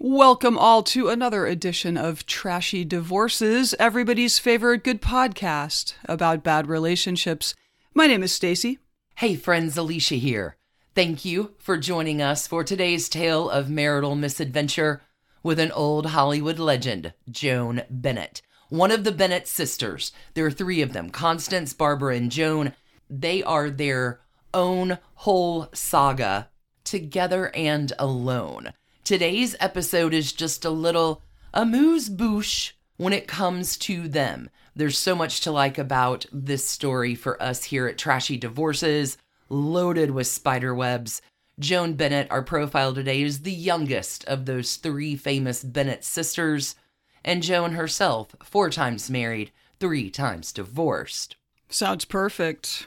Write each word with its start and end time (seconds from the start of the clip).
Welcome 0.00 0.58
all 0.58 0.82
to 0.82 1.08
another 1.08 1.46
edition 1.46 1.96
of 1.96 2.26
Trashy 2.26 2.84
Divorces, 2.84 3.76
everybody's 3.78 4.40
favorite 4.40 4.82
good 4.82 5.00
podcast 5.00 5.94
about 6.06 6.42
bad 6.42 6.66
relationships. 6.66 7.54
My 7.94 8.08
name 8.08 8.24
is 8.24 8.32
Stacy. 8.32 8.80
Hey 9.18 9.36
friends, 9.36 9.76
Alicia 9.76 10.16
here. 10.16 10.56
Thank 10.96 11.24
you 11.24 11.54
for 11.58 11.78
joining 11.78 12.20
us 12.20 12.44
for 12.48 12.64
today's 12.64 13.08
tale 13.08 13.48
of 13.48 13.70
marital 13.70 14.16
misadventure 14.16 15.00
with 15.44 15.60
an 15.60 15.70
old 15.70 16.06
Hollywood 16.06 16.58
legend, 16.58 17.12
Joan 17.30 17.82
Bennett. 17.88 18.42
One 18.70 18.90
of 18.90 19.04
the 19.04 19.12
Bennett 19.12 19.46
sisters. 19.46 20.10
There 20.34 20.44
are 20.44 20.50
three 20.50 20.82
of 20.82 20.92
them 20.92 21.08
Constance, 21.10 21.72
Barbara, 21.72 22.16
and 22.16 22.32
Joan. 22.32 22.72
They 23.08 23.44
are 23.44 23.70
their 23.70 24.22
own 24.52 24.98
whole 25.14 25.68
saga, 25.72 26.48
together 26.82 27.54
and 27.54 27.92
alone. 27.96 28.72
Today's 29.04 29.54
episode 29.60 30.14
is 30.14 30.32
just 30.32 30.64
a 30.64 30.70
little 30.70 31.20
amuse 31.52 32.08
bouche 32.08 32.72
when 32.96 33.12
it 33.12 33.28
comes 33.28 33.76
to 33.76 34.08
them. 34.08 34.48
There's 34.74 34.96
so 34.96 35.14
much 35.14 35.42
to 35.42 35.52
like 35.52 35.76
about 35.76 36.24
this 36.32 36.66
story 36.66 37.14
for 37.14 37.40
us 37.42 37.64
here 37.64 37.86
at 37.86 37.98
Trashy 37.98 38.38
Divorces, 38.38 39.18
loaded 39.50 40.12
with 40.12 40.26
spider 40.26 40.74
webs. 40.74 41.20
Joan 41.60 41.96
Bennett, 41.96 42.30
our 42.30 42.40
profile 42.40 42.94
today, 42.94 43.20
is 43.20 43.42
the 43.42 43.52
youngest 43.52 44.24
of 44.24 44.46
those 44.46 44.76
three 44.76 45.16
famous 45.16 45.62
Bennett 45.62 46.02
sisters, 46.02 46.74
and 47.22 47.42
Joan 47.42 47.72
herself, 47.72 48.34
four 48.42 48.70
times 48.70 49.10
married, 49.10 49.52
three 49.80 50.08
times 50.08 50.50
divorced. 50.50 51.36
Sounds 51.68 52.06
perfect. 52.06 52.86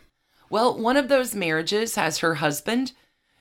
Well, 0.49 0.75
one 0.75 0.97
of 0.97 1.09
those 1.09 1.35
marriages 1.35 1.93
has 1.93 2.17
her 2.19 2.35
husband 2.35 2.93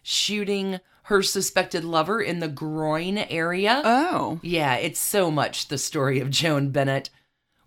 shooting 0.03 0.79
her 1.07 1.23
suspected 1.23 1.85
lover 1.85 2.21
in 2.21 2.41
the 2.41 2.49
groin 2.49 3.17
area. 3.17 3.81
Oh. 3.85 4.41
Yeah, 4.43 4.75
it's 4.75 4.99
so 4.99 5.31
much 5.31 5.69
the 5.69 5.79
story 5.79 6.19
of 6.19 6.31
Joan 6.31 6.71
Bennett. 6.71 7.11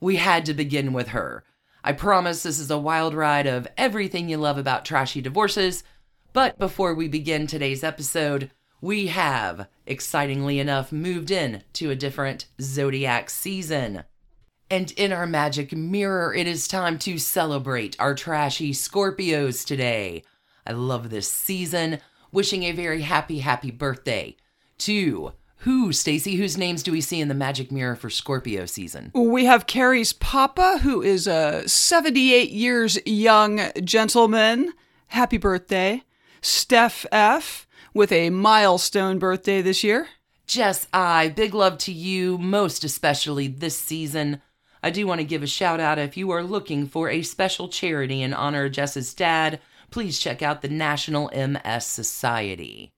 We 0.01 0.17
had 0.17 0.45
to 0.45 0.53
begin 0.53 0.91
with 0.91 1.09
her. 1.09 1.45
I 1.81 1.93
promise 1.93 2.43
this 2.43 2.59
is 2.59 2.69
a 2.69 2.77
wild 2.77 3.13
ride 3.13 3.47
of 3.47 3.65
everything 3.77 4.27
you 4.27 4.35
love 4.35 4.57
about 4.57 4.83
trashy 4.83 5.21
divorces. 5.21 5.85
But 6.33 6.59
before 6.59 6.93
we 6.93 7.07
begin 7.07 7.47
today's 7.47 7.81
episode, 7.81 8.51
we 8.81 9.07
have, 9.07 9.69
excitingly 9.85 10.59
enough, 10.59 10.91
moved 10.91 11.31
in 11.31 11.63
to 11.73 11.91
a 11.91 11.95
different 11.95 12.47
zodiac 12.59 13.29
season. 13.29 14.03
And 14.69 14.91
in 14.91 15.13
our 15.13 15.25
magic 15.25 15.71
mirror, 15.71 16.33
it 16.33 16.45
is 16.45 16.67
time 16.67 16.99
to 16.99 17.17
celebrate 17.17 17.95
our 17.99 18.15
trashy 18.15 18.73
Scorpios 18.73 19.65
today. 19.65 20.23
I 20.67 20.73
love 20.73 21.09
this 21.09 21.31
season. 21.31 21.99
Wishing 22.31 22.63
a 22.63 22.71
very 22.71 23.01
happy, 23.01 23.39
happy 23.39 23.71
birthday 23.71 24.35
to 24.79 25.33
who, 25.63 25.91
Stacy? 25.91 26.35
Whose 26.35 26.57
names 26.57 26.83
do 26.83 26.91
we 26.91 27.01
see 27.01 27.19
in 27.19 27.27
the 27.27 27.33
magic 27.33 27.69
mirror 27.69 27.95
for 27.95 28.09
Scorpio 28.09 28.65
season? 28.65 29.11
We 29.13 29.43
have 29.43 29.67
Carrie's 29.67 30.13
papa, 30.13 30.79
who 30.83 31.01
is 31.01 31.27
a 31.27 31.67
78 31.67 32.51
years 32.51 32.97
young 33.05 33.59
gentleman. 33.83 34.71
Happy 35.07 35.37
birthday. 35.37 36.03
Steph 36.41 37.05
F, 37.11 37.67
with 37.93 38.11
a 38.13 38.29
milestone 38.29 39.19
birthday 39.19 39.61
this 39.61 39.83
year. 39.83 40.07
Jess 40.47 40.87
I, 40.93 41.27
big 41.27 41.53
love 41.53 41.77
to 41.79 41.91
you, 41.91 42.37
most 42.37 42.85
especially 42.85 43.47
this 43.47 43.77
season. 43.77 44.41
I 44.81 44.91
do 44.91 45.05
want 45.05 45.19
to 45.19 45.25
give 45.25 45.43
a 45.43 45.47
shout 45.47 45.81
out 45.81 45.99
if 45.99 46.15
you 46.15 46.31
are 46.31 46.41
looking 46.41 46.87
for 46.87 47.09
a 47.09 47.21
special 47.21 47.67
charity 47.67 48.21
in 48.21 48.33
honor 48.33 48.65
of 48.65 48.71
Jess's 48.71 49.13
dad, 49.13 49.59
please 49.91 50.19
check 50.19 50.41
out 50.41 50.61
the 50.61 50.69
National 50.69 51.29
MS 51.33 51.85
Society. 51.85 52.91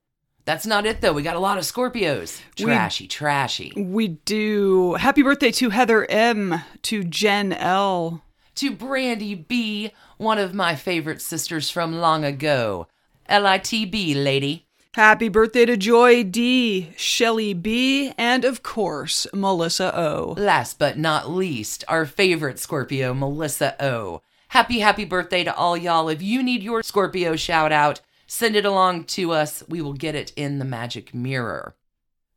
That's 0.46 0.66
not 0.66 0.86
it 0.86 1.02
though. 1.02 1.14
We 1.14 1.22
got 1.22 1.36
a 1.36 1.40
lot 1.40 1.58
of 1.58 1.64
Scorpios. 1.64 2.42
Trashy, 2.56 3.04
we, 3.04 3.08
trashy. 3.08 3.74
We 3.76 4.08
do. 4.10 4.94
Happy 4.96 5.22
birthday 5.22 5.52
to 5.52 5.70
Heather 5.70 6.10
M, 6.10 6.62
to 6.84 7.04
Jen 7.04 7.54
L, 7.54 8.24
to 8.56 8.72
Brandy 8.72 9.36
B, 9.36 9.92
one 10.18 10.38
of 10.38 10.54
my 10.54 10.76
favorite 10.76 11.22
sisters 11.22 11.70
from 11.70 12.00
long 12.00 12.26
ago. 12.26 12.88
LITB, 13.30 14.24
lady. 14.24 14.68
Happy 14.94 15.30
birthday 15.30 15.66
to 15.66 15.78
Joy 15.78 16.22
D, 16.24 16.92
Shelly 16.98 17.54
B, 17.54 18.12
and 18.18 18.44
of 18.44 18.62
course, 18.62 19.26
Melissa 19.34 19.98
O. 19.98 20.36
Last 20.38 20.78
but 20.78 20.98
not 20.98 21.30
least, 21.32 21.86
our 21.88 22.06
favorite 22.06 22.60
Scorpio, 22.60 23.14
Melissa 23.14 23.82
O. 23.82 24.22
Happy, 24.52 24.80
happy 24.80 25.06
birthday 25.06 25.46
to 25.46 25.56
all 25.56 25.78
y'all. 25.78 26.10
If 26.10 26.22
you 26.22 26.44
need 26.44 26.62
your 26.62 26.84
Scorpio 26.84 27.38
shout 27.38 27.72
out, 27.72 28.02
send 28.28 28.58
it 28.58 28.66
along 28.66 29.06
to 29.06 29.32
us. 29.32 29.64
We 29.70 29.82
will 29.82 29.94
get 29.94 30.14
it 30.14 30.34
in 30.36 30.60
the 30.60 30.66
magic 30.66 31.14
mirror. 31.14 31.74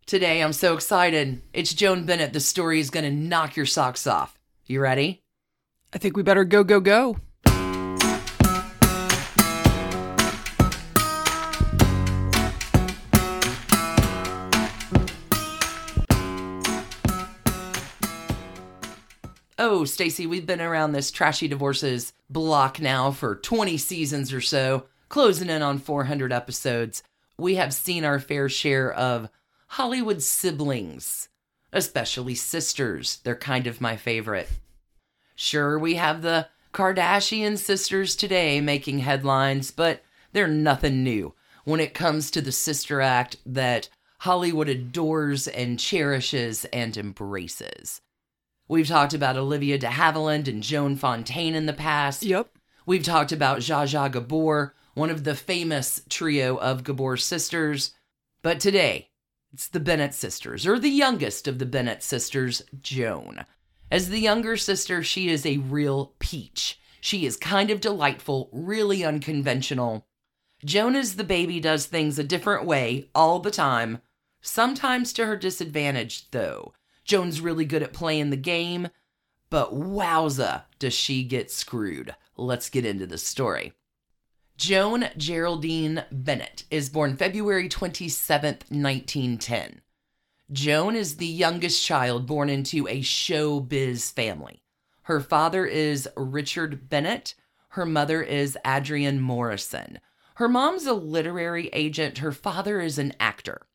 Today, 0.07 0.41
I'm 0.41 0.53
so 0.53 0.75
excited. 0.75 1.43
It's 1.53 1.75
Joan 1.75 2.07
Bennett. 2.07 2.33
The 2.33 2.39
story 2.39 2.79
is 2.79 2.91
going 2.91 3.03
to 3.03 3.11
knock 3.11 3.57
your 3.57 3.67
socks 3.67 4.07
off. 4.07 4.39
You 4.65 4.81
ready? 4.81 5.25
I 5.93 5.99
think 5.99 6.17
we 6.17 6.23
better 6.23 6.45
go, 6.45 6.63
go, 6.63 6.79
go. 6.79 7.17
Oh, 19.67 19.87
Stacy, 19.87 20.27
we've 20.27 20.45
been 20.45 20.61
around 20.61 20.93
this 20.93 21.11
trashy 21.11 21.49
divorces 21.49 22.13
block 22.29 22.83
now 22.83 23.11
for 23.11 23.35
20 23.35 23.79
seasons 23.79 24.31
or 24.31 24.43
so, 24.43 24.85
closing 25.09 25.49
in 25.49 25.63
on 25.63 25.79
400 25.79 26.35
episodes. 26.35 27.03
We 27.39 27.55
have 27.55 27.73
seen 27.73 28.05
our 28.05 28.19
fair 28.19 28.51
share 28.51 28.93
of 28.93 29.31
Hollywood 29.69 30.21
siblings, 30.21 31.31
especially 31.73 32.35
sisters. 32.35 33.21
They're 33.25 33.35
kind 33.35 33.67
of 33.67 33.81
my 33.81 33.97
favorite. 33.97 34.51
Sure, 35.35 35.79
we 35.79 35.95
have 35.95 36.21
the 36.21 36.49
Kardashian 36.75 37.57
sisters 37.57 38.17
today 38.17 38.61
making 38.61 38.99
headlines, 38.99 39.71
but 39.71 40.03
they're 40.35 40.47
nothing 40.47 41.03
new 41.03 41.33
when 41.65 41.81
it 41.81 41.95
comes 41.95 42.31
to 42.33 42.43
the 42.43 42.53
sister 42.53 43.01
act 43.01 43.39
that 43.47 43.89
Hollywood 44.19 44.69
adores 44.69 45.49
and 45.49 45.81
cherishes 45.81 46.67
and 46.67 46.99
embraces. 46.99 48.03
We've 48.67 48.89
talked 48.89 49.13
about 49.13 49.37
Olivia 49.37 49.77
de 49.77 49.89
Havilland 49.89 50.49
and 50.49 50.63
Joan 50.63 50.97
Fontaine 50.97 51.55
in 51.55 51.67
the 51.67 51.73
past. 51.73 52.23
Yep. 52.23 52.51
We've 52.87 53.03
talked 53.03 53.31
about 53.31 53.59
Zsa 53.59 53.85
Zsa 53.85 54.11
Gabor, 54.11 54.75
one 54.95 55.11
of 55.11 55.25
the 55.25 55.35
famous 55.35 56.01
trio 56.09 56.57
of 56.57 56.83
Gabor 56.83 57.17
sisters. 57.19 57.93
But 58.43 58.61
today, 58.61 59.11
it's 59.53 59.69
the 59.69 59.81
Bennett 59.81 60.15
sisters, 60.15 60.67
or 60.67 60.79
the 60.79 60.89
youngest 60.89 61.47
of 61.47 61.59
the 61.59 61.67
Bennett 61.67 62.03
sisters, 62.03 62.63
Joan. 62.81 63.45
As 63.91 64.09
the 64.09 64.19
younger 64.19 64.57
sister, 64.57 65.03
she 65.03 65.29
is 65.29 65.45
a 65.45 65.59
real 65.59 66.15
peach. 66.19 66.81
She 67.01 67.27
is 67.27 67.37
kind 67.37 67.71
of 67.71 67.83
delightful, 67.83 68.49
really 68.51 69.05
unconventional. 69.05 70.07
Joan 70.65 70.97
as 70.97 71.17
the 71.17 71.25
baby 71.25 71.61
does 71.61 71.85
things 71.85 72.19
a 72.19 72.25
different 72.25 72.65
way 72.65 73.11
all 73.15 73.41
the 73.41 73.51
time, 73.51 74.01
sometimes 74.41 75.13
to 75.13 75.27
her 75.27 75.37
disadvantage, 75.37 76.31
though. 76.31 76.73
Joan's 77.05 77.41
really 77.41 77.65
good 77.65 77.83
at 77.83 77.93
playing 77.93 78.31
the 78.31 78.37
game, 78.37 78.89
but 79.51 79.75
wowza, 79.75 80.65
does 80.79 80.95
she 80.95 81.23
get 81.25 81.51
screwed. 81.51 82.15
Let's 82.37 82.71
get 82.71 82.85
into 82.85 83.06
the 83.06 83.19
story. 83.19 83.73
Joan 84.56 85.06
Geraldine 85.17 86.05
Bennett 86.12 86.65
is 86.71 86.89
born 86.89 87.17
February 87.17 87.69
27th, 87.69 88.71
1910. 88.71 89.81
Joan 90.53 90.95
is 90.95 91.17
the 91.17 91.27
youngest 91.27 91.85
child 91.85 92.27
born 92.27 92.49
into 92.49 92.87
a 92.87 93.01
showbiz 93.01 94.12
family. 94.12 94.62
Her 95.03 95.21
father 95.21 95.67
is 95.67 96.09
Richard 96.17 96.89
Bennett. 96.89 97.35
Her 97.71 97.85
mother 97.85 98.23
is 98.23 98.57
Adrienne 98.65 99.21
Morrison. 99.21 99.99
Her 100.37 100.49
mom's 100.49 100.87
a 100.87 100.95
literary 100.95 101.69
agent. 101.73 102.19
Her 102.19 102.33
father 102.33 102.81
is 102.81 102.99
an 102.99 103.12
actor. 103.19 103.67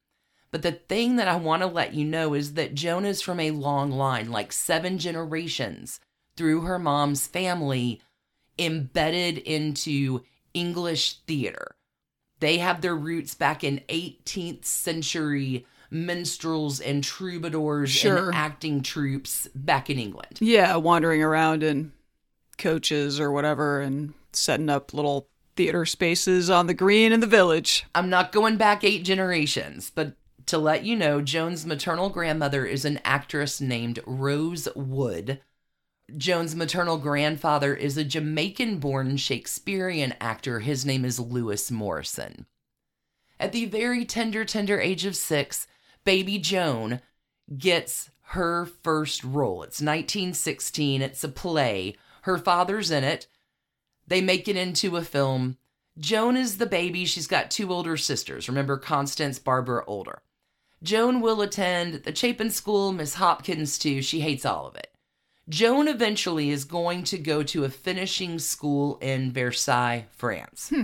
But 0.51 0.63
the 0.63 0.71
thing 0.71 1.17
that 1.17 1.27
I 1.27 1.35
want 1.35 1.61
to 1.61 1.67
let 1.67 1.93
you 1.93 2.03
know 2.05 2.33
is 2.33 2.53
that 2.55 2.73
Joan 2.73 3.05
is 3.05 3.21
from 3.21 3.39
a 3.39 3.51
long 3.51 3.91
line, 3.91 4.31
like 4.31 4.51
seven 4.51 4.97
generations 4.97 5.99
through 6.35 6.61
her 6.61 6.79
mom's 6.79 7.27
family, 7.27 8.01
embedded 8.57 9.37
into 9.37 10.21
English 10.53 11.19
theater. 11.27 11.75
They 12.39 12.57
have 12.57 12.81
their 12.81 12.95
roots 12.95 13.35
back 13.35 13.63
in 13.63 13.81
18th 13.89 14.65
century 14.65 15.65
minstrels 15.91 16.79
and 16.79 17.03
troubadours 17.03 17.89
Sure. 17.89 18.27
and 18.27 18.35
acting 18.35 18.81
troupes 18.81 19.47
back 19.53 19.89
in 19.89 19.97
England. 19.99 20.37
Yeah, 20.39 20.75
wandering 20.77 21.21
around 21.21 21.63
in 21.63 21.91
coaches 22.57 23.19
or 23.19 23.31
whatever 23.31 23.81
and 23.81 24.13
setting 24.33 24.69
up 24.69 24.93
little 24.93 25.27
theater 25.55 25.85
spaces 25.85 26.49
on 26.49 26.67
the 26.67 26.73
green 26.73 27.11
in 27.11 27.19
the 27.19 27.27
village. 27.27 27.85
I'm 27.95 28.09
not 28.09 28.31
going 28.31 28.57
back 28.57 28.83
eight 28.83 29.03
generations, 29.03 29.91
but 29.93 30.13
to 30.49 30.57
let 30.57 30.83
you 30.83 30.95
know, 30.95 31.21
Joan's 31.21 31.63
maternal 31.63 32.09
grandmother 32.09 32.65
is 32.65 32.83
an 32.83 32.99
actress 33.05 33.61
named 33.61 33.99
Rose 34.07 34.67
Wood. 34.75 35.41
Joan's 36.17 36.55
maternal 36.55 36.97
grandfather 36.97 37.75
is 37.75 37.97
a 37.97 38.03
Jamaican 38.03 38.79
born 38.79 39.17
Shakespearean 39.17 40.15
actor. 40.19 40.59
His 40.59 40.87
name 40.87 41.05
is 41.05 41.19
Lewis 41.19 41.69
Morrison. 41.69 42.47
At 43.39 43.51
the 43.51 43.65
very 43.65 44.05
tender, 44.05 44.43
tender 44.43 44.81
age 44.81 45.05
of 45.05 45.15
six, 45.15 45.67
baby 46.03 46.39
Joan 46.39 47.01
gets 47.55 48.09
her 48.29 48.65
first 48.65 49.23
role. 49.23 49.61
It's 49.61 49.81
1916, 49.81 51.03
it's 51.03 51.23
a 51.23 51.29
play. 51.29 51.95
Her 52.23 52.39
father's 52.39 52.89
in 52.89 53.03
it. 53.03 53.27
They 54.07 54.19
make 54.19 54.47
it 54.47 54.57
into 54.57 54.97
a 54.97 55.03
film. 55.03 55.57
Joan 55.99 56.35
is 56.35 56.57
the 56.57 56.65
baby. 56.65 57.05
She's 57.05 57.27
got 57.27 57.51
two 57.51 57.71
older 57.71 57.97
sisters. 57.97 58.49
Remember, 58.49 58.77
Constance, 58.77 59.37
Barbara, 59.37 59.83
older. 59.85 60.23
Joan 60.81 61.21
will 61.21 61.41
attend 61.41 62.03
the 62.03 62.15
Chapin 62.15 62.51
School, 62.51 62.91
Miss 62.91 63.15
Hopkins, 63.15 63.77
too. 63.77 64.01
She 64.01 64.21
hates 64.21 64.45
all 64.45 64.67
of 64.67 64.75
it. 64.75 64.93
Joan 65.49 65.87
eventually 65.87 66.51
is 66.51 66.63
going 66.63 67.03
to 67.05 67.17
go 67.17 67.41
to 67.43 67.65
a 67.65 67.69
finishing 67.69 68.39
school 68.39 68.97
in 69.01 69.31
Versailles, 69.31 70.05
France. 70.11 70.69
Hmm. 70.69 70.83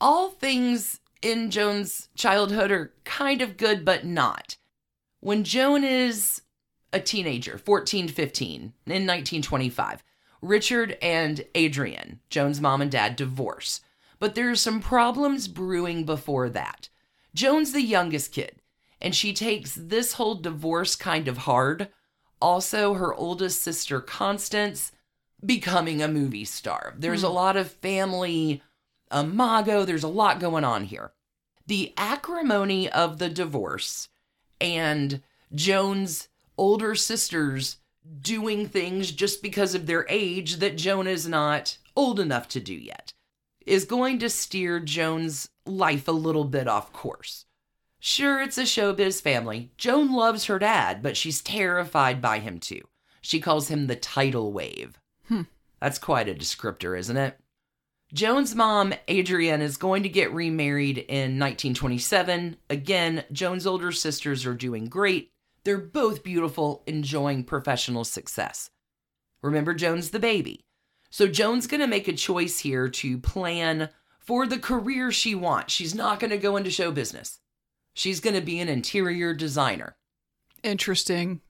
All 0.00 0.30
things 0.30 1.00
in 1.22 1.50
Joan's 1.50 2.08
childhood 2.14 2.70
are 2.70 2.92
kind 3.04 3.42
of 3.42 3.56
good, 3.56 3.84
but 3.84 4.04
not. 4.04 4.56
When 5.20 5.44
Joan 5.44 5.84
is 5.84 6.42
a 6.92 7.00
teenager, 7.00 7.58
14, 7.58 8.08
15, 8.08 8.60
in 8.60 8.72
1925, 8.86 10.02
Richard 10.42 10.96
and 11.02 11.44
Adrienne, 11.56 12.20
Joan's 12.30 12.60
mom 12.60 12.80
and 12.80 12.90
dad, 12.90 13.16
divorce. 13.16 13.80
But 14.18 14.34
there 14.34 14.50
are 14.50 14.56
some 14.56 14.80
problems 14.80 15.48
brewing 15.48 16.04
before 16.04 16.48
that. 16.50 16.88
Joan's 17.34 17.72
the 17.72 17.82
youngest 17.82 18.32
kid, 18.32 18.59
and 19.00 19.14
she 19.14 19.32
takes 19.32 19.74
this 19.74 20.14
whole 20.14 20.34
divorce 20.34 20.96
kind 20.96 21.28
of 21.28 21.38
hard. 21.38 21.88
Also, 22.40 22.94
her 22.94 23.14
oldest 23.14 23.62
sister, 23.62 24.00
Constance, 24.00 24.92
becoming 25.44 26.02
a 26.02 26.08
movie 26.08 26.44
star. 26.44 26.94
There's 26.98 27.22
a 27.22 27.28
hmm. 27.28 27.34
lot 27.34 27.56
of 27.56 27.70
family 27.70 28.62
um, 29.10 29.32
imago, 29.32 29.84
there's 29.84 30.04
a 30.04 30.08
lot 30.08 30.40
going 30.40 30.64
on 30.64 30.84
here. 30.84 31.12
The 31.66 31.92
acrimony 31.96 32.88
of 32.88 33.18
the 33.18 33.28
divorce 33.28 34.08
and 34.60 35.22
Joan's 35.54 36.28
older 36.56 36.94
sisters 36.94 37.78
doing 38.20 38.68
things 38.68 39.10
just 39.12 39.42
because 39.42 39.74
of 39.74 39.86
their 39.86 40.06
age 40.08 40.56
that 40.56 40.76
Joan 40.76 41.06
is 41.06 41.26
not 41.26 41.78
old 41.96 42.20
enough 42.20 42.48
to 42.48 42.60
do 42.60 42.74
yet 42.74 43.12
is 43.66 43.84
going 43.84 44.18
to 44.18 44.30
steer 44.30 44.80
Joan's 44.80 45.48
life 45.66 46.08
a 46.08 46.12
little 46.12 46.44
bit 46.44 46.66
off 46.66 46.92
course. 46.92 47.44
Sure, 48.00 48.40
it's 48.40 48.56
a 48.56 48.62
showbiz 48.62 49.20
family. 49.20 49.70
Joan 49.76 50.12
loves 50.12 50.46
her 50.46 50.58
dad, 50.58 51.02
but 51.02 51.16
she's 51.18 51.42
terrified 51.42 52.22
by 52.22 52.38
him 52.38 52.58
too. 52.58 52.80
She 53.20 53.40
calls 53.40 53.68
him 53.68 53.86
the 53.86 53.96
tidal 53.96 54.52
wave. 54.52 54.98
Hmm. 55.28 55.42
That's 55.80 55.98
quite 55.98 56.28
a 56.28 56.34
descriptor, 56.34 56.98
isn't 56.98 57.16
it? 57.16 57.38
Joan's 58.12 58.54
mom, 58.54 58.94
Adrienne, 59.08 59.60
is 59.60 59.76
going 59.76 60.02
to 60.02 60.08
get 60.08 60.32
remarried 60.32 60.98
in 60.98 61.38
1927. 61.38 62.56
Again, 62.68 63.24
Joan's 63.30 63.66
older 63.66 63.92
sisters 63.92 64.46
are 64.46 64.54
doing 64.54 64.86
great. 64.86 65.30
They're 65.62 65.78
both 65.78 66.24
beautiful, 66.24 66.82
enjoying 66.86 67.44
professional 67.44 68.04
success. 68.04 68.70
Remember, 69.42 69.74
Joan's 69.74 70.10
the 70.10 70.18
baby. 70.18 70.64
So 71.10 71.28
Joan's 71.28 71.66
going 71.66 71.80
to 71.80 71.86
make 71.86 72.08
a 72.08 72.12
choice 72.12 72.60
here 72.60 72.88
to 72.88 73.18
plan 73.18 73.90
for 74.18 74.46
the 74.46 74.58
career 74.58 75.12
she 75.12 75.34
wants. 75.34 75.72
She's 75.72 75.94
not 75.94 76.18
going 76.18 76.30
to 76.30 76.38
go 76.38 76.56
into 76.56 76.70
show 76.70 76.90
business. 76.90 77.40
She's 78.00 78.20
going 78.20 78.34
to 78.34 78.40
be 78.40 78.60
an 78.60 78.70
interior 78.70 79.34
designer. 79.34 79.94
Interesting 80.62 81.42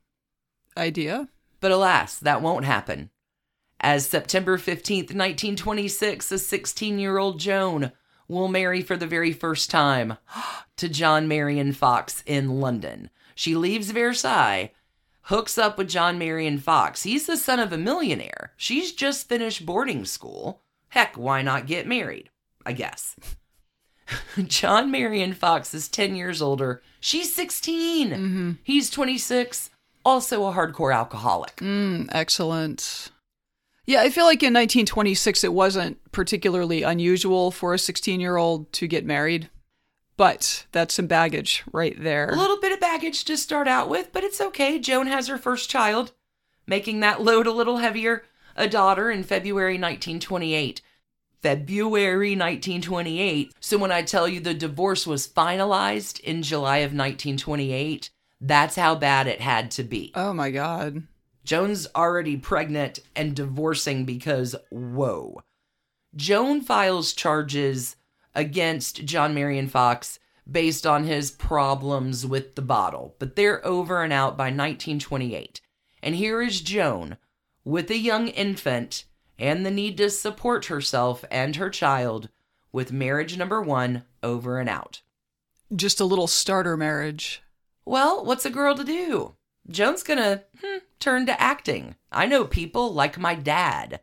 idea. 0.77 1.29
But 1.61 1.71
alas, 1.71 2.19
that 2.19 2.43
won't 2.43 2.65
happen. 2.65 3.11
As 3.79 4.09
September 4.09 4.59
15th, 4.59 5.15
1926, 5.15 6.33
a 6.33 6.39
16 6.41 6.99
year 6.99 7.19
old 7.19 7.39
Joan 7.39 7.93
will 8.27 8.49
marry 8.49 8.83
for 8.83 8.97
the 8.97 9.07
very 9.07 9.33
first 9.33 9.71
time 9.71 10.17
to 10.77 10.89
John 10.89 11.29
Marion 11.29 11.73
Fox 11.73 12.21
in 12.27 12.61
London. 12.61 13.11
She 13.37 13.55
leaves 13.55 13.93
Versailles, 13.93 14.73
hooks 15.23 15.57
up 15.57 15.79
with 15.79 15.89
John 15.89 16.19
Marion 16.19 16.59
Fox. 16.59 17.05
He's 17.05 17.29
the 17.29 17.37
son 17.37 17.61
of 17.61 17.73
a 17.73 17.79
millionaire. 17.79 18.55
She's 18.57 18.91
just 18.91 19.29
finished 19.29 19.65
boarding 19.65 20.05
school. 20.05 20.63
Heck, 20.89 21.17
why 21.17 21.43
not 21.43 21.69
get 21.69 21.87
married? 21.87 22.29
I 22.67 22.73
guess. 22.73 23.15
John 24.45 24.91
Marion 24.91 25.33
Fox 25.33 25.75
is 25.75 25.89
10 25.89 26.15
years 26.15 26.41
older. 26.43 26.83
She's 27.01 27.35
16. 27.35 28.59
He's 28.63 28.91
26, 28.91 29.71
also 30.05 30.47
a 30.47 30.53
hardcore 30.53 30.95
alcoholic. 30.95 31.57
Mm, 31.57 32.09
excellent. 32.13 33.11
Yeah, 33.87 34.03
I 34.03 34.11
feel 34.11 34.25
like 34.25 34.43
in 34.43 34.55
1926 34.55 35.43
it 35.43 35.53
wasn't 35.53 35.99
particularly 36.13 36.83
unusual 36.83 37.51
for 37.51 37.75
a 37.75 37.79
16 37.79 38.21
year 38.21 38.37
old 38.37 38.73
to 38.75 38.87
get 38.87 39.05
married, 39.05 39.51
but 40.17 40.67
that's 40.73 40.95
some 40.95 41.07
baggage 41.07 41.65
right 41.73 42.01
there. 42.01 42.29
A 42.29 42.37
little 42.37 42.61
bit 42.61 42.73
of 42.73 42.81
baggage 42.81 43.25
to 43.25 43.37
start 43.37 43.67
out 43.67 43.89
with, 43.89 44.13
but 44.13 44.23
it's 44.23 44.41
okay. 44.41 44.79
Joan 44.79 45.07
has 45.07 45.27
her 45.29 45.39
first 45.39 45.71
child, 45.71 46.13
making 46.67 47.01
that 47.01 47.23
load 47.23 47.47
a 47.47 47.53
little 47.53 47.79
heavier. 47.79 48.25
A 48.57 48.69
daughter 48.69 49.11
in 49.11 49.23
February 49.23 49.75
1928. 49.75 50.83
February 51.43 52.31
1928. 52.37 53.55
So 53.61 53.79
when 53.79 53.93
I 53.93 54.03
tell 54.03 54.29
you 54.29 54.41
the 54.41 54.55
divorce 54.55 55.07
was 55.07 55.29
finalized 55.29 56.21
in 56.21 56.43
July 56.43 56.79
of 56.79 56.93
1928, 56.93 58.11
that's 58.41 58.77
how 58.77 58.95
bad 58.95 59.27
it 59.27 59.41
had 59.41 59.71
to 59.73 59.85
be. 59.85 60.13
Oh 60.15 60.33
my 60.33 60.51
God. 60.51 61.03
Joan's 61.45 61.87
already 61.95 62.37
pregnant 62.37 63.01
and 63.17 63.35
divorcing 63.35 64.05
because, 64.05 64.55
whoa. 64.71 65.41
Joan 66.15 66.61
files 66.61 67.13
charges 67.13 67.97
against 68.35 69.05
John 69.05 69.35
Marion 69.35 69.69
Fox 69.69 70.19
based 70.51 70.87
on 70.87 71.05
his 71.05 71.31
problems 71.31 72.27
with 72.27 72.55
the 72.55 72.63
bottle, 72.63 73.15
but 73.19 73.37
they're 73.37 73.65
over 73.65 74.03
and 74.03 74.13
out 74.13 74.37
by 74.37 74.45
1928. 74.45 75.61
And 76.03 76.15
here 76.15 76.43
is 76.43 76.61
Joan 76.61 77.17
with 77.65 77.91
a 77.91 77.99
young 77.99 78.29
infant 78.29 79.05
and 79.41 79.65
the 79.65 79.71
need 79.71 79.97
to 79.97 80.11
support 80.11 80.67
herself 80.67 81.25
and 81.31 81.57
her 81.57 81.71
child 81.71 82.29
with 82.71 82.93
marriage 82.93 83.37
number 83.37 83.61
one 83.61 84.05
over 84.23 84.61
and 84.61 84.69
out. 84.69 85.01
Just 85.75 85.99
a 85.99 86.05
little 86.05 86.27
starter 86.27 86.77
marriage. 86.77 87.43
Well, 87.85 88.25
what's 88.25 88.45
a 88.45 88.51
girl 88.51 88.77
to 88.77 88.85
do? 88.85 89.35
Joan's 89.69 90.03
gonna 90.03 90.43
hmm, 90.63 90.79
turn 90.99 91.27
to 91.27 91.41
acting. 91.41 91.97
I 92.13 92.27
know 92.27 92.45
people 92.45 92.93
like 92.93 93.19
my 93.19 93.35
dad. 93.35 94.01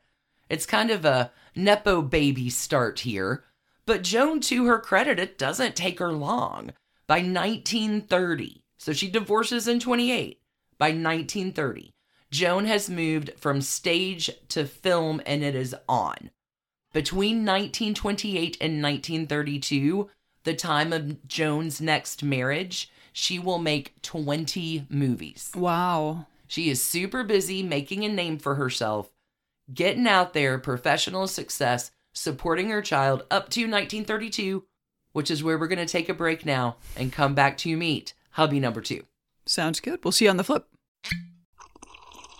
It's 0.50 0.66
kind 0.66 0.90
of 0.90 1.06
a 1.06 1.32
Nepo 1.56 2.02
baby 2.02 2.50
start 2.50 3.02
here, 3.02 3.44
but 3.86 4.04
Joan, 4.04 4.40
to 4.42 4.66
her 4.66 4.80
credit, 4.80 5.20
it 5.20 5.38
doesn't 5.38 5.76
take 5.76 6.00
her 6.00 6.12
long. 6.12 6.72
By 7.06 7.20
1930, 7.20 8.64
so 8.78 8.92
she 8.92 9.10
divorces 9.10 9.68
in 9.68 9.80
28. 9.80 10.42
By 10.78 10.88
1930, 10.88 11.94
Joan 12.32 12.66
has 12.66 12.90
moved 12.90 13.32
from 13.38 13.62
stage 13.62 14.30
to 14.50 14.66
film 14.66 15.22
and 15.26 15.44
it 15.44 15.56
is 15.56 15.76
on. 15.88 16.32
Between 16.94 17.46
1928 17.46 18.58
and 18.60 18.82
1932, 18.82 20.10
the 20.44 20.54
time 20.54 20.94
of 20.94 21.28
Joan's 21.28 21.80
next 21.80 22.24
marriage, 22.24 22.92
she 23.14 23.40
will 23.40 23.60
make 23.60 24.02
20 24.02 24.88
movies. 24.90 25.52
Wow. 25.56 26.28
She 26.48 26.70
is 26.70 26.82
super 26.82 27.24
busy 27.24 27.64
making 27.64 28.06
a 28.06 28.10
name 28.10 28.38
for 28.38 28.56
herself, 28.56 29.10
getting 29.74 30.08
out 30.08 30.34
there, 30.34 30.58
professional 30.58 31.28
success, 31.28 31.92
supporting 32.14 32.70
her 32.70 32.82
child 32.82 33.26
up 33.30 33.50
to 33.50 33.62
1932, 33.62 34.64
which 35.12 35.30
is 35.30 35.44
where 35.44 35.58
we're 35.58 35.68
going 35.68 35.78
to 35.80 35.86
take 35.86 36.10
a 36.10 36.14
break 36.14 36.46
now 36.46 36.78
and 36.96 37.12
come 37.12 37.36
back 37.36 37.58
to 37.60 37.76
meet 37.76 38.14
hubby 38.32 38.60
number 38.60 38.82
two. 38.82 39.04
Sounds 39.46 39.80
good. 39.80 40.04
We'll 40.04 40.12
see 40.12 40.26
you 40.26 40.32
on 40.32 40.38
the 40.38 40.44
flip. 40.44 40.68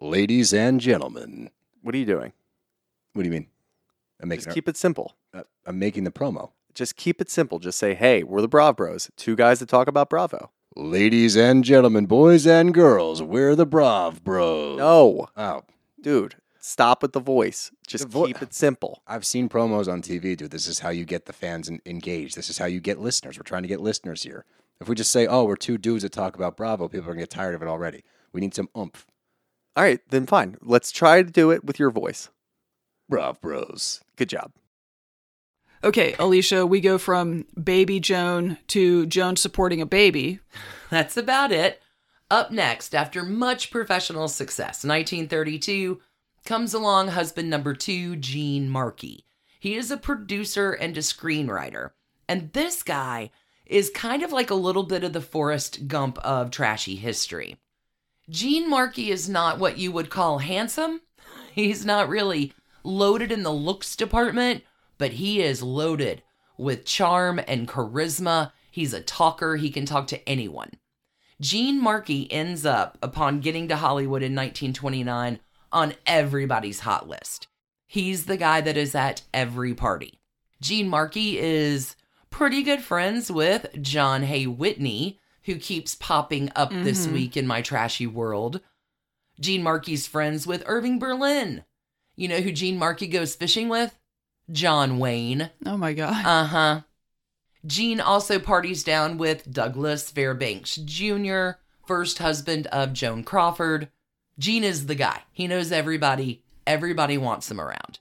Ladies 0.00 0.52
and 0.52 0.80
gentlemen, 0.80 1.50
What 1.82 1.94
are 1.94 1.98
you 1.98 2.04
doing? 2.06 2.32
what 3.12 3.22
do 3.22 3.28
you 3.28 3.32
mean? 3.32 3.46
I'm 4.20 4.28
making. 4.28 4.44
Just 4.44 4.54
keep 4.54 4.68
it 4.68 4.76
simple. 4.76 5.16
uh, 5.34 5.42
I'm 5.66 5.78
making 5.78 6.04
the 6.04 6.10
promo. 6.10 6.50
Just 6.74 6.96
keep 6.96 7.20
it 7.20 7.30
simple. 7.30 7.58
Just 7.58 7.78
say, 7.78 7.94
hey, 7.94 8.22
we're 8.22 8.40
the 8.40 8.48
Brav 8.48 8.76
Bros, 8.76 9.10
two 9.16 9.36
guys 9.36 9.58
that 9.60 9.68
talk 9.68 9.88
about 9.88 10.08
Bravo. 10.08 10.50
Ladies 10.74 11.36
and 11.36 11.62
gentlemen, 11.64 12.06
boys 12.06 12.46
and 12.46 12.72
girls, 12.72 13.22
we're 13.22 13.54
the 13.54 13.66
Brav 13.66 14.24
Bros. 14.24 14.78
No, 14.78 15.28
Oh, 15.36 15.64
dude, 16.00 16.36
stop 16.58 17.02
with 17.02 17.12
the 17.12 17.20
voice. 17.20 17.70
Just 17.86 18.04
The 18.04 18.08
vo- 18.10 18.26
keep 18.26 18.40
it 18.40 18.54
simple. 18.54 19.02
I've 19.06 19.26
seen 19.26 19.50
promos 19.50 19.92
on 19.92 20.00
TV, 20.00 20.34
dude. 20.34 20.50
This 20.50 20.66
is 20.66 20.78
how 20.78 20.88
you 20.88 21.04
get 21.04 21.26
the 21.26 21.32
fans 21.34 21.68
en- 21.68 21.82
engaged. 21.84 22.36
This 22.36 22.48
is 22.48 22.56
how 22.56 22.64
you 22.66 22.80
get 22.80 22.98
listeners. 23.00 23.36
We're 23.36 23.42
trying 23.42 23.62
to 23.62 23.68
get 23.68 23.80
listeners 23.82 24.22
here. 24.22 24.46
If 24.80 24.88
we 24.88 24.94
just 24.94 25.12
say, 25.12 25.26
"Oh, 25.26 25.44
we're 25.44 25.56
two 25.56 25.76
dudes 25.76 26.02
that 26.04 26.12
talk 26.12 26.34
about 26.36 26.56
Bravo," 26.56 26.88
people 26.88 27.04
are 27.10 27.12
gonna 27.12 27.20
get 27.22 27.30
tired 27.30 27.54
of 27.54 27.60
it 27.62 27.68
already. 27.68 28.02
We 28.32 28.40
need 28.40 28.54
some 28.54 28.70
oomph. 28.76 29.06
All 29.76 29.84
right, 29.84 30.00
then 30.10 30.26
fine. 30.26 30.56
Let's 30.60 30.92
try 30.92 31.22
to 31.22 31.30
do 31.30 31.50
it 31.50 31.64
with 31.64 31.78
your 31.78 31.90
voice. 31.90 32.28
Brav 33.08 33.40
Bros. 33.40 34.00
Good 34.16 34.28
job. 34.28 34.52
Okay, 35.84 36.14
Alicia, 36.18 36.64
we 36.64 36.80
go 36.80 36.96
from 36.96 37.46
baby 37.62 37.98
Joan 37.98 38.58
to 38.68 39.06
Joan 39.06 39.36
supporting 39.36 39.80
a 39.80 39.86
baby. 39.86 40.38
That's 40.90 41.16
about 41.16 41.50
it. 41.50 41.82
Up 42.30 42.50
next, 42.50 42.94
after 42.94 43.24
much 43.24 43.70
professional 43.70 44.28
success, 44.28 44.84
1932, 44.84 46.00
comes 46.44 46.72
along 46.72 47.08
husband 47.08 47.50
number 47.50 47.74
two, 47.74 48.16
Gene 48.16 48.68
Markey. 48.68 49.24
He 49.58 49.74
is 49.74 49.90
a 49.90 49.96
producer 49.96 50.72
and 50.72 50.96
a 50.96 51.00
screenwriter. 51.00 51.90
And 52.28 52.52
this 52.52 52.82
guy 52.82 53.30
is 53.66 53.90
kind 53.90 54.22
of 54.22 54.32
like 54.32 54.50
a 54.50 54.54
little 54.54 54.82
bit 54.84 55.04
of 55.04 55.12
the 55.12 55.20
Forrest 55.20 55.88
Gump 55.88 56.18
of 56.18 56.50
trashy 56.50 56.96
history. 56.96 57.56
Gene 58.32 58.68
Markey 58.68 59.10
is 59.10 59.28
not 59.28 59.58
what 59.58 59.76
you 59.76 59.92
would 59.92 60.08
call 60.08 60.38
handsome. 60.38 61.02
He's 61.52 61.84
not 61.84 62.08
really 62.08 62.54
loaded 62.82 63.30
in 63.30 63.42
the 63.42 63.52
looks 63.52 63.94
department, 63.94 64.64
but 64.96 65.12
he 65.12 65.42
is 65.42 65.62
loaded 65.62 66.22
with 66.56 66.86
charm 66.86 67.38
and 67.46 67.68
charisma. 67.68 68.52
He's 68.70 68.94
a 68.94 69.02
talker, 69.02 69.56
he 69.56 69.68
can 69.68 69.84
talk 69.84 70.06
to 70.06 70.28
anyone. 70.28 70.70
Gene 71.42 71.78
Markey 71.78 72.30
ends 72.32 72.64
up, 72.64 72.96
upon 73.02 73.40
getting 73.40 73.68
to 73.68 73.76
Hollywood 73.76 74.22
in 74.22 74.32
1929, 74.32 75.38
on 75.70 75.94
everybody's 76.06 76.80
hot 76.80 77.06
list. 77.06 77.48
He's 77.86 78.24
the 78.24 78.38
guy 78.38 78.62
that 78.62 78.78
is 78.78 78.94
at 78.94 79.22
every 79.34 79.74
party. 79.74 80.20
Gene 80.58 80.88
Markey 80.88 81.38
is 81.38 81.96
pretty 82.30 82.62
good 82.62 82.80
friends 82.80 83.30
with 83.30 83.66
John 83.82 84.22
Hay 84.22 84.46
Whitney, 84.46 85.20
who 85.44 85.56
keeps 85.56 85.94
popping 85.94 86.50
up 86.54 86.70
this 86.70 87.06
week 87.06 87.36
in 87.36 87.46
my 87.46 87.62
trashy 87.62 88.06
world. 88.06 88.60
Gene 89.40 89.62
Markey's 89.62 90.06
friends 90.06 90.46
with 90.46 90.62
Irving 90.66 90.98
Berlin. 90.98 91.64
You 92.14 92.28
know 92.28 92.40
who 92.40 92.52
Gene 92.52 92.78
Markey 92.78 93.06
goes 93.06 93.34
fishing 93.34 93.68
with? 93.68 93.98
John 94.50 94.98
Wayne. 94.98 95.50
Oh 95.64 95.76
my 95.76 95.92
God. 95.92 96.24
Uh 96.24 96.44
huh. 96.44 96.80
Gene 97.64 98.00
also 98.00 98.38
parties 98.38 98.82
down 98.84 99.18
with 99.18 99.52
Douglas 99.52 100.10
Fairbanks 100.10 100.76
Jr., 100.76 101.50
first 101.86 102.18
husband 102.18 102.66
of 102.68 102.92
Joan 102.92 103.22
Crawford. 103.24 103.88
Gene 104.38 104.64
is 104.64 104.86
the 104.86 104.94
guy. 104.94 105.22
He 105.32 105.46
knows 105.46 105.70
everybody. 105.72 106.42
Everybody 106.66 107.18
wants 107.18 107.50
him 107.50 107.60
around. 107.60 107.98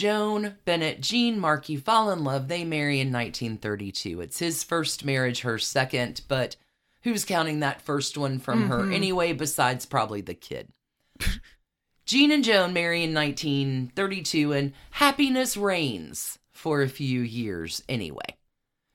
Joan, 0.00 0.54
Bennett, 0.64 1.02
Gene 1.02 1.38
Markey 1.38 1.76
fall 1.76 2.10
in 2.10 2.24
love. 2.24 2.48
They 2.48 2.64
marry 2.64 3.00
in 3.00 3.12
1932. 3.12 4.22
It's 4.22 4.38
his 4.38 4.64
first 4.64 5.04
marriage, 5.04 5.42
her 5.42 5.58
second, 5.58 6.22
but 6.26 6.56
who's 7.02 7.26
counting 7.26 7.60
that 7.60 7.82
first 7.82 8.16
one 8.16 8.38
from 8.38 8.68
her 8.68 8.78
mm-hmm. 8.78 8.94
anyway, 8.94 9.34
besides 9.34 9.84
probably 9.84 10.22
the 10.22 10.32
kid? 10.32 10.68
Gene 12.06 12.30
and 12.30 12.42
Joan 12.42 12.72
marry 12.72 13.04
in 13.04 13.12
1932, 13.12 14.54
and 14.54 14.72
happiness 14.92 15.54
reigns 15.54 16.38
for 16.50 16.80
a 16.80 16.88
few 16.88 17.20
years 17.20 17.82
anyway. 17.86 18.38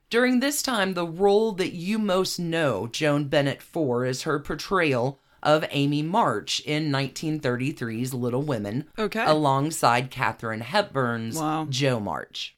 During 0.10 0.40
this 0.40 0.64
time, 0.64 0.96
the 0.96 1.06
role 1.06 1.52
that 1.52 1.74
you 1.74 2.00
most 2.00 2.40
know 2.40 2.88
Joan 2.88 3.28
Bennett 3.28 3.62
for 3.62 4.06
is 4.06 4.24
her 4.24 4.40
portrayal 4.40 5.20
of 5.46 5.64
Amy 5.70 6.02
March 6.02 6.60
in 6.62 6.92
1933's 6.92 8.14
Little 8.14 8.42
Women, 8.42 8.86
Okay. 9.00 9.24
alongside 9.26 10.12
Katharine 10.12 10.60
Hepburn's 10.62 11.38
Wow. 11.38 11.68
Jo 11.70 12.00
March. 12.02 12.58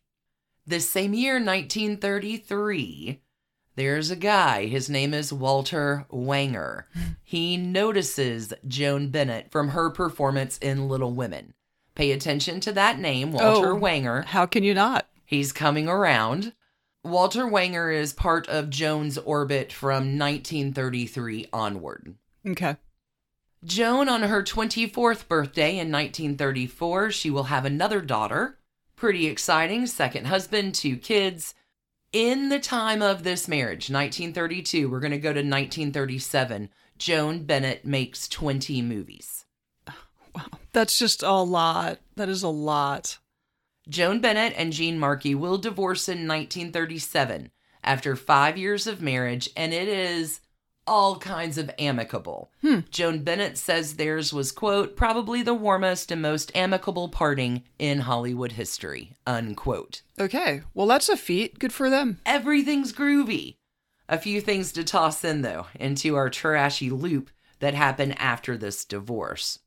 This 0.65 0.89
same 0.89 1.13
year, 1.13 1.39
1933, 1.39 3.21
there's 3.75 4.09
a 4.11 4.15
guy. 4.15 4.65
His 4.65 4.89
name 4.89 5.13
is 5.13 5.31
Walter 5.31 6.05
Wanger. 6.11 6.85
he 7.23 7.57
notices 7.57 8.53
Joan 8.67 9.09
Bennett 9.09 9.51
from 9.51 9.69
her 9.69 9.89
performance 9.89 10.57
in 10.57 10.87
Little 10.87 11.11
Women. 11.11 11.53
Pay 11.95 12.11
attention 12.11 12.59
to 12.61 12.71
that 12.73 12.99
name, 12.99 13.31
Walter 13.31 13.73
Oh. 13.73 13.79
Wanger. 13.79 14.25
How 14.25 14.45
can 14.45 14.63
you 14.63 14.73
not? 14.73 15.07
He's 15.25 15.51
coming 15.51 15.87
around. 15.87 16.53
Walter 17.03 17.45
Wanger 17.45 17.93
is 17.95 18.13
part 18.13 18.47
of 18.49 18.69
Joan's 18.69 19.17
orbit 19.17 19.71
from 19.71 20.17
1933 20.17 21.47
onward. 21.53 22.15
Okay. 22.47 22.77
Joan, 23.63 24.07
on 24.07 24.23
her 24.23 24.43
24th 24.43 25.27
birthday 25.27 25.71
in 25.71 25.91
1934, 25.91 27.11
she 27.11 27.29
will 27.29 27.45
have 27.45 27.65
another 27.65 28.01
daughter. 28.01 28.59
Pretty 28.95 29.27
exciting. 29.27 29.87
Second 29.87 30.27
husband, 30.27 30.75
two 30.75 30.97
kids. 30.97 31.53
In 32.13 32.49
the 32.49 32.59
time 32.59 33.01
of 33.01 33.23
this 33.23 33.47
marriage, 33.47 33.89
1932, 33.89 34.89
we're 34.89 34.99
going 34.99 35.11
to 35.11 35.17
go 35.17 35.33
to 35.33 35.39
1937. 35.39 36.69
Joan 36.97 37.43
Bennett 37.43 37.85
makes 37.85 38.27
20 38.27 38.81
movies. 38.81 39.45
Wow, 40.33 40.59
that's 40.71 40.97
just 40.97 41.23
a 41.23 41.33
lot. 41.33 41.99
That 42.15 42.29
is 42.29 42.43
a 42.43 42.47
lot. 42.47 43.17
Joan 43.89 44.19
Bennett 44.19 44.53
and 44.55 44.71
Gene 44.71 44.99
Markey 44.99 45.35
will 45.35 45.57
divorce 45.57 46.07
in 46.07 46.27
1937 46.27 47.51
after 47.83 48.15
five 48.15 48.57
years 48.57 48.85
of 48.85 49.01
marriage, 49.01 49.49
and 49.55 49.73
it 49.73 49.87
is 49.87 50.41
all 50.87 51.17
kinds 51.19 51.57
of 51.57 51.69
amicable. 51.77 52.51
Hmm. 52.61 52.79
Joan 52.89 53.23
Bennett 53.23 53.57
says 53.57 53.95
theirs 53.95 54.33
was, 54.33 54.51
quote, 54.51 54.95
probably 54.95 55.41
the 55.43 55.53
warmest 55.53 56.11
and 56.11 56.21
most 56.21 56.51
amicable 56.55 57.09
parting 57.09 57.63
in 57.77 57.99
Hollywood 57.99 58.53
history, 58.53 59.17
unquote. 59.25 60.01
Okay. 60.19 60.61
Well, 60.73 60.87
that's 60.87 61.09
a 61.09 61.17
feat. 61.17 61.59
Good 61.59 61.73
for 61.73 61.89
them. 61.89 62.19
Everything's 62.25 62.93
groovy. 62.93 63.57
A 64.09 64.17
few 64.17 64.39
things 64.39 64.71
to 64.71 64.83
toss 64.83 65.23
in, 65.23 65.41
though, 65.41 65.67
into 65.75 66.15
our 66.15 66.29
trashy 66.29 66.89
loop 66.89 67.29
that 67.59 67.73
happened 67.73 68.15
after 68.19 68.57
this 68.57 68.85
divorce. 68.85 69.59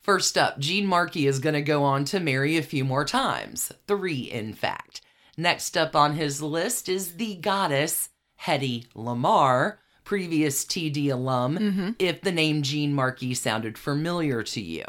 First 0.00 0.36
up, 0.36 0.58
Gene 0.58 0.86
Markey 0.86 1.26
is 1.26 1.38
going 1.38 1.54
to 1.54 1.62
go 1.62 1.82
on 1.82 2.04
to 2.06 2.20
marry 2.20 2.56
a 2.56 2.62
few 2.62 2.84
more 2.84 3.04
times. 3.04 3.72
Three, 3.86 4.20
in 4.20 4.52
fact. 4.52 5.00
Next 5.36 5.76
up 5.76 5.96
on 5.96 6.14
his 6.14 6.42
list 6.42 6.88
is 6.88 7.16
the 7.16 7.36
goddess 7.36 8.10
Hedy 8.42 8.86
Lamarr, 8.94 9.78
previous 10.04 10.64
TD 10.64 11.10
alum, 11.10 11.58
mm-hmm. 11.58 11.90
if 11.98 12.20
the 12.20 12.32
name 12.32 12.62
Gene 12.62 12.92
Markey 12.92 13.34
sounded 13.34 13.76
familiar 13.78 14.42
to 14.42 14.60
you. 14.60 14.84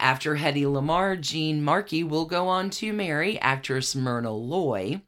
After 0.00 0.36
Hedy 0.36 0.62
Lamarr, 0.62 1.20
Gene 1.20 1.62
Markey 1.62 2.04
will 2.04 2.24
go 2.24 2.46
on 2.46 2.70
to 2.70 2.92
marry 2.92 3.38
actress 3.40 3.96
Myrna 3.96 4.32
Loy. 4.32 5.02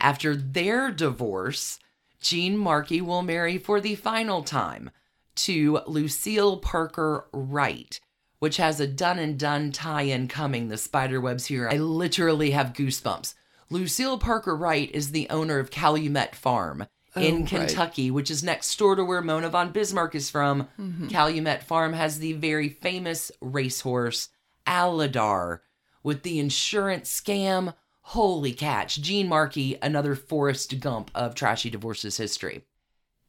After 0.00 0.34
their 0.34 0.90
divorce, 0.90 1.78
Gene 2.20 2.56
Markey 2.56 3.02
will 3.02 3.22
marry 3.22 3.58
for 3.58 3.80
the 3.80 3.94
final 3.94 4.42
time 4.42 4.90
to 5.36 5.80
Lucille 5.86 6.56
Parker 6.56 7.28
Wright, 7.32 8.00
which 8.38 8.56
has 8.56 8.80
a 8.80 8.86
done 8.86 9.18
and 9.18 9.38
done 9.38 9.72
tie 9.72 10.02
in 10.02 10.28
coming. 10.28 10.68
The 10.68 10.78
spiderwebs 10.78 11.46
here. 11.46 11.68
I 11.68 11.76
literally 11.76 12.52
have 12.52 12.72
goosebumps. 12.72 13.34
Lucille 13.68 14.18
Parker 14.18 14.56
Wright 14.56 14.90
is 14.92 15.10
the 15.10 15.28
owner 15.28 15.58
of 15.58 15.70
Calumet 15.70 16.34
Farm 16.34 16.86
in 17.16 17.34
oh, 17.34 17.38
right. 17.38 17.46
Kentucky, 17.46 18.10
which 18.10 18.30
is 18.30 18.42
next 18.42 18.76
door 18.78 18.96
to 18.96 19.04
where 19.04 19.22
Mona 19.22 19.48
von 19.48 19.70
Bismarck 19.70 20.14
is 20.14 20.30
from. 20.30 20.68
Mm-hmm. 20.78 21.08
Calumet 21.08 21.62
Farm 21.62 21.92
has 21.92 22.18
the 22.18 22.32
very 22.32 22.68
famous 22.68 23.30
racehorse 23.40 24.30
Alydar 24.66 25.60
with 26.02 26.22
the 26.22 26.38
insurance 26.38 27.20
scam. 27.20 27.74
Holy 28.02 28.52
catch. 28.52 29.00
Gene 29.00 29.28
Markey, 29.28 29.78
another 29.80 30.14
Forrest 30.14 30.78
Gump 30.80 31.10
of 31.14 31.34
trashy 31.34 31.70
divorces 31.70 32.16
history. 32.16 32.64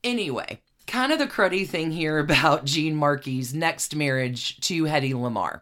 Anyway, 0.03 0.61
kind 0.87 1.11
of 1.11 1.19
the 1.19 1.27
cruddy 1.27 1.67
thing 1.67 1.91
here 1.91 2.19
about 2.19 2.65
Gene 2.65 2.95
Markey's 2.95 3.53
next 3.53 3.95
marriage 3.95 4.59
to 4.61 4.83
Hedy 4.83 5.13
Lamarr 5.13 5.61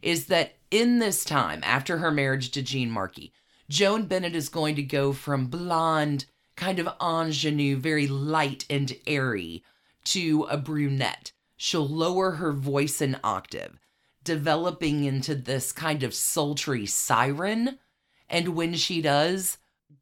is 0.00 0.26
that 0.26 0.54
in 0.70 0.98
this 0.98 1.24
time, 1.24 1.60
after 1.64 1.98
her 1.98 2.10
marriage 2.10 2.50
to 2.52 2.62
Gene 2.62 2.90
Markey, 2.90 3.32
Joan 3.68 4.06
Bennett 4.06 4.34
is 4.34 4.48
going 4.48 4.76
to 4.76 4.82
go 4.82 5.12
from 5.12 5.46
blonde, 5.46 6.26
kind 6.58 6.80
of 6.80 6.88
ingenue, 7.00 7.76
very 7.76 8.08
light 8.08 8.66
and 8.68 8.94
airy, 9.06 9.62
to 10.04 10.42
a 10.50 10.56
brunette. 10.56 11.32
She'll 11.56 11.88
lower 11.88 12.32
her 12.32 12.52
voice 12.52 13.00
an 13.00 13.18
octave, 13.22 13.78
developing 14.24 15.04
into 15.04 15.34
this 15.34 15.72
kind 15.72 16.02
of 16.02 16.12
sultry 16.12 16.84
siren. 16.84 17.78
And 18.28 18.48
when 18.50 18.74
she 18.74 19.00
does, 19.00 19.58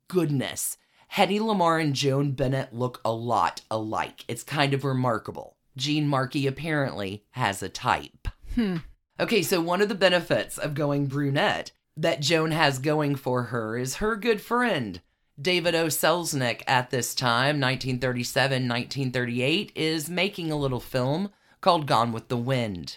goodness. 0.08 0.78
Hedy 1.12 1.38
Lamarr 1.38 1.80
and 1.80 1.94
Joan 1.94 2.32
Bennett 2.32 2.72
look 2.72 3.00
a 3.04 3.12
lot 3.12 3.60
alike. 3.70 4.24
It's 4.26 4.42
kind 4.42 4.74
of 4.74 4.84
remarkable. 4.84 5.56
Gene 5.76 6.08
Markey 6.08 6.46
apparently 6.46 7.24
has 7.32 7.62
a 7.62 7.68
type. 7.68 8.28
Hmm. 8.54 8.78
Okay, 9.20 9.42
so 9.42 9.60
one 9.60 9.82
of 9.82 9.88
the 9.88 9.94
benefits 9.94 10.58
of 10.58 10.74
going 10.74 11.06
brunette 11.06 11.72
that 11.96 12.20
Joan 12.20 12.50
has 12.50 12.78
going 12.78 13.14
for 13.14 13.44
her 13.44 13.76
is 13.76 13.96
her 13.96 14.16
good 14.16 14.40
friend, 14.40 15.00
David 15.40 15.74
O. 15.74 15.86
Selznick, 15.86 16.62
at 16.66 16.88
this 16.90 17.14
time, 17.14 17.60
1937 17.60 18.68
1938, 18.68 19.72
is 19.74 20.08
making 20.08 20.50
a 20.50 20.56
little 20.56 20.80
film 20.80 21.30
called 21.60 21.86
Gone 21.86 22.10
with 22.10 22.28
the 22.28 22.38
Wind. 22.38 22.96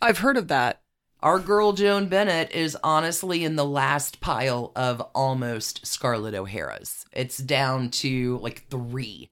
I've 0.00 0.18
heard 0.18 0.38
of 0.38 0.48
that. 0.48 0.80
Our 1.20 1.38
girl 1.38 1.72
Joan 1.72 2.08
Bennett 2.08 2.52
is 2.52 2.76
honestly 2.82 3.44
in 3.44 3.56
the 3.56 3.64
last 3.66 4.20
pile 4.20 4.72
of 4.76 5.00
almost 5.14 5.84
Scarlett 5.84 6.34
O'Hara's. 6.34 7.04
It's 7.12 7.36
down 7.36 7.90
to 7.90 8.38
like 8.38 8.66
three. 8.70 9.30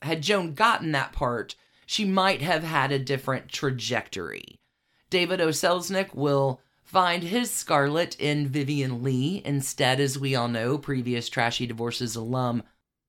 Had 0.00 0.22
Joan 0.22 0.54
gotten 0.54 0.92
that 0.92 1.12
part, 1.12 1.56
she 1.84 2.04
might 2.04 2.40
have 2.40 2.62
had 2.62 2.90
a 2.90 2.98
different 2.98 3.48
trajectory. 3.48 4.60
David 5.10 5.40
O. 5.40 5.48
Selznick 5.48 6.14
will 6.14 6.60
find 6.86 7.24
his 7.24 7.50
Scarlett 7.50 8.16
in 8.18 8.48
Vivien 8.48 9.02
Leigh 9.02 9.42
instead, 9.44 10.00
as 10.00 10.18
we 10.18 10.34
all 10.34 10.48
know, 10.48 10.78
previous 10.78 11.28
Trashy 11.28 11.66
Divorces 11.66 12.16
alum. 12.16 12.62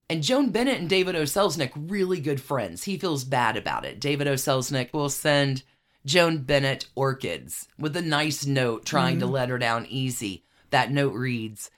And 0.10 0.24
Joan 0.24 0.50
Bennett 0.50 0.80
and 0.80 0.90
David 0.90 1.16
O. 1.16 1.24
Selznick, 1.24 1.72
really 1.76 2.20
good 2.20 2.42
friends. 2.42 2.86
He 2.86 2.98
feels 2.98 3.24
bad 3.24 3.56
about 3.56 3.86
it. 3.86 4.00
David 4.00 4.28
O. 4.28 4.34
Selznick 4.34 4.94
will 4.94 5.10
send 5.10 5.64
Joan 6.06 6.40
Bennett 6.40 6.88
orchids 6.96 7.68
with 7.78 7.96
a 7.96 8.02
nice 8.02 8.46
note 8.46 8.86
trying 8.86 9.20
to 9.20 9.26
mm-hmm. 9.26 9.34
let 9.34 9.50
her 9.50 9.58
down 9.58 9.86
easy. 9.88 10.44
That 10.72 10.92
note 10.92 11.14
reads 11.14 11.70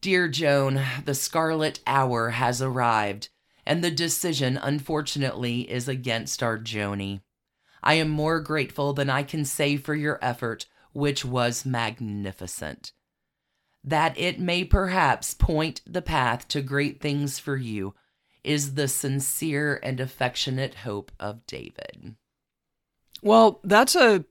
Dear 0.00 0.28
Joan, 0.28 0.80
the 1.04 1.14
scarlet 1.14 1.80
hour 1.86 2.30
has 2.30 2.60
arrived, 2.60 3.28
and 3.64 3.84
the 3.84 3.90
decision, 3.90 4.58
unfortunately, 4.60 5.70
is 5.70 5.88
against 5.88 6.42
our 6.42 6.58
Joni. 6.58 7.20
I 7.82 7.94
am 7.94 8.08
more 8.08 8.40
grateful 8.40 8.94
than 8.94 9.10
I 9.10 9.22
can 9.22 9.44
say 9.44 9.76
for 9.76 9.94
your 9.94 10.18
effort, 10.22 10.66
which 10.94 11.24
was 11.24 11.66
magnificent. 11.66 12.92
That 13.82 14.18
it 14.18 14.40
may 14.40 14.64
perhaps 14.64 15.34
point 15.34 15.82
the 15.86 16.00
path 16.02 16.48
to 16.48 16.62
great 16.62 17.00
things 17.02 17.38
for 17.38 17.56
you 17.56 17.94
is 18.42 18.74
the 18.74 18.88
sincere 18.88 19.78
and 19.82 20.00
affectionate 20.00 20.74
hope 20.76 21.12
of 21.20 21.44
David. 21.46 22.14
Well, 23.22 23.60
that's 23.64 23.94
a 23.96 24.24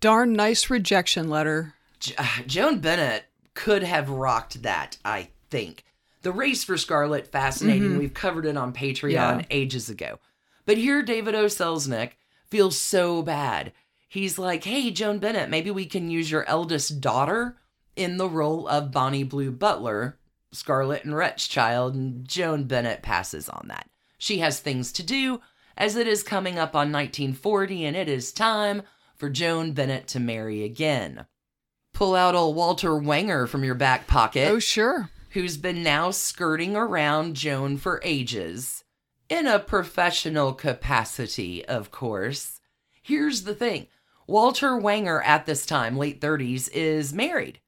darn 0.00 0.32
nice 0.32 0.70
rejection 0.70 1.28
letter. 1.30 1.74
J- 2.00 2.14
uh, 2.16 2.26
Joan 2.46 2.78
Bennett 2.80 3.24
could 3.54 3.82
have 3.82 4.08
rocked 4.08 4.62
that, 4.62 4.96
I 5.04 5.28
think. 5.50 5.84
The 6.22 6.32
race 6.32 6.64
for 6.64 6.76
Scarlett, 6.76 7.26
fascinating. 7.28 7.98
We've 7.98 8.14
covered 8.14 8.46
it 8.46 8.56
on 8.56 8.72
Patreon 8.72 9.12
Yeah. 9.12 9.42
ages 9.50 9.88
ago. 9.88 10.18
But 10.66 10.76
here, 10.76 11.02
David 11.02 11.34
O. 11.34 11.46
Selznick 11.46 12.12
feels 12.48 12.78
so 12.78 13.22
bad. 13.22 13.72
He's 14.12 14.40
like, 14.40 14.64
hey, 14.64 14.90
Joan 14.90 15.20
Bennett, 15.20 15.48
maybe 15.48 15.70
we 15.70 15.86
can 15.86 16.10
use 16.10 16.32
your 16.32 16.44
eldest 16.48 17.00
daughter 17.00 17.56
in 17.94 18.16
the 18.16 18.28
role 18.28 18.66
of 18.66 18.90
Bonnie 18.90 19.22
Blue 19.22 19.52
Butler, 19.52 20.18
Scarlett 20.50 21.04
and 21.04 21.14
Rhett's 21.14 21.46
Child. 21.46 21.94
And 21.94 22.26
Joan 22.26 22.64
Bennett 22.64 23.02
passes 23.02 23.48
on 23.48 23.66
that. 23.68 23.88
She 24.18 24.38
has 24.40 24.58
things 24.58 24.90
to 24.94 25.04
do, 25.04 25.40
as 25.76 25.94
it 25.94 26.08
is 26.08 26.24
coming 26.24 26.58
up 26.58 26.74
on 26.74 26.90
1940, 26.90 27.84
and 27.84 27.96
it 27.96 28.08
is 28.08 28.32
time 28.32 28.82
for 29.14 29.30
Joan 29.30 29.74
Bennett 29.74 30.08
to 30.08 30.18
marry 30.18 30.64
again. 30.64 31.26
Pull 31.94 32.16
out 32.16 32.34
old 32.34 32.56
Walter 32.56 32.90
Wanger 32.90 33.48
from 33.48 33.62
your 33.62 33.76
back 33.76 34.08
pocket 34.08 34.48
Oh, 34.50 34.58
sure. 34.58 35.08
who's 35.30 35.56
been 35.56 35.84
now 35.84 36.10
skirting 36.10 36.74
around 36.74 37.36
Joan 37.36 37.76
for 37.76 38.00
ages. 38.04 38.82
In 39.28 39.46
a 39.46 39.60
professional 39.60 40.52
capacity, 40.52 41.64
of 41.64 41.92
course. 41.92 42.60
Here's 43.02 43.42
the 43.42 43.54
thing 43.54 43.86
Walter 44.30 44.70
Wanger 44.70 45.20
at 45.24 45.44
this 45.44 45.66
time, 45.66 45.96
late 45.96 46.20
30s, 46.20 46.68
is 46.72 47.12
married. 47.12 47.58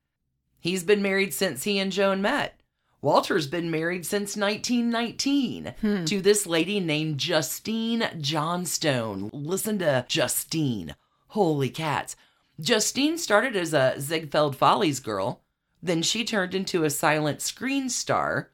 He's 0.60 0.84
been 0.84 1.02
married 1.02 1.34
since 1.34 1.64
he 1.64 1.80
and 1.80 1.90
Joan 1.90 2.22
met. 2.22 2.60
Walter's 3.00 3.48
been 3.48 3.68
married 3.68 4.06
since 4.06 4.36
1919 4.36 5.74
hmm. 5.80 6.04
to 6.04 6.20
this 6.20 6.46
lady 6.46 6.78
named 6.78 7.18
Justine 7.18 8.08
Johnstone. 8.20 9.28
Listen 9.32 9.80
to 9.80 10.06
Justine. 10.08 10.94
Holy 11.30 11.68
cats. 11.68 12.14
Justine 12.60 13.18
started 13.18 13.56
as 13.56 13.74
a 13.74 13.96
Ziegfeld 13.98 14.54
Follies 14.54 15.00
girl, 15.00 15.42
then 15.82 16.00
she 16.00 16.24
turned 16.24 16.54
into 16.54 16.84
a 16.84 16.90
silent 16.90 17.42
screen 17.42 17.88
star. 17.88 18.52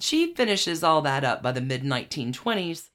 She 0.00 0.32
finishes 0.32 0.82
all 0.82 1.02
that 1.02 1.22
up 1.22 1.42
by 1.42 1.52
the 1.52 1.60
mid 1.60 1.82
1920s 1.82 2.88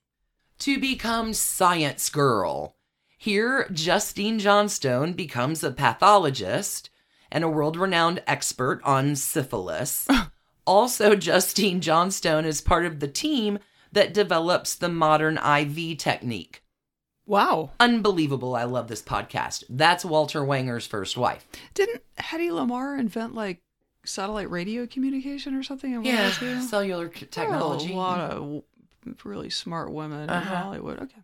to 0.59 0.79
become 0.79 1.33
Science 1.33 2.09
Girl. 2.09 2.76
Here, 3.17 3.67
Justine 3.73 4.37
Johnstone 4.39 5.13
becomes 5.13 5.63
a 5.63 5.71
pathologist 5.71 6.89
and 7.31 7.43
a 7.43 7.49
world 7.49 7.75
renowned 7.75 8.21
expert 8.27 8.79
on 8.83 9.15
syphilis. 9.15 10.07
also, 10.67 11.15
Justine 11.15 11.81
Johnstone 11.81 12.45
is 12.45 12.61
part 12.61 12.85
of 12.85 12.99
the 12.99 13.07
team 13.07 13.57
that 13.91 14.13
develops 14.13 14.75
the 14.75 14.87
modern 14.89 15.37
IV 15.37 15.97
technique. 15.97 16.63
Wow. 17.25 17.71
Unbelievable. 17.79 18.55
I 18.55 18.63
love 18.63 18.87
this 18.87 19.01
podcast. 19.01 19.63
That's 19.67 20.05
Walter 20.05 20.41
Wanger's 20.41 20.87
first 20.87 21.17
wife. 21.17 21.47
Didn't 21.73 22.03
Hedy 22.19 22.49
Lamarr 22.51 22.97
invent 22.99 23.33
like 23.33 23.61
satellite 24.05 24.49
radio 24.49 24.85
communication 24.87 25.55
or 25.55 25.63
something? 25.63 25.91
in 25.93 26.03
Yeah, 26.05 26.29
cellular 26.61 27.09
technology. 27.09 27.91
Oh, 27.91 27.95
a 27.95 27.97
lot 27.97 28.19
of 28.31 28.63
really 29.25 29.49
smart 29.49 29.91
women 29.91 30.23
in 30.23 30.29
Uh-huh. 30.29 30.55
Hollywood. 30.55 30.99
Okay. 30.99 31.21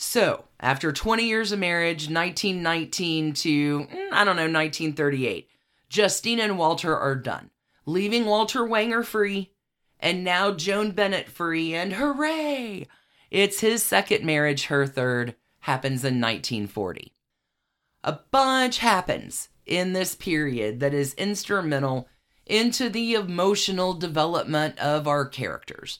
So, 0.00 0.44
after 0.60 0.92
20 0.92 1.26
years 1.26 1.50
of 1.50 1.58
marriage, 1.58 2.08
1919 2.08 3.32
to, 3.32 3.80
mm, 3.80 4.12
I 4.12 4.22
don't 4.22 4.36
know, 4.36 4.42
1938, 4.42 5.50
Justine 5.88 6.38
and 6.38 6.56
Walter 6.56 6.96
are 6.96 7.16
done, 7.16 7.50
leaving 7.84 8.24
Walter 8.24 8.60
Wanger 8.60 9.04
free, 9.04 9.50
and 9.98 10.22
now 10.22 10.52
Joan 10.52 10.92
Bennett 10.92 11.28
free, 11.28 11.74
and 11.74 11.94
hooray! 11.94 12.86
It's 13.32 13.58
his 13.58 13.82
second 13.82 14.24
marriage, 14.24 14.66
her 14.66 14.86
third, 14.86 15.34
happens 15.62 16.04
in 16.04 16.20
1940. 16.20 17.12
A 18.04 18.20
bunch 18.30 18.78
happens 18.78 19.48
in 19.66 19.94
this 19.94 20.14
period 20.14 20.78
that 20.78 20.94
is 20.94 21.12
instrumental 21.14 22.06
into 22.46 22.88
the 22.88 23.14
emotional 23.14 23.94
development 23.94 24.78
of 24.78 25.08
our 25.08 25.26
characters. 25.26 25.98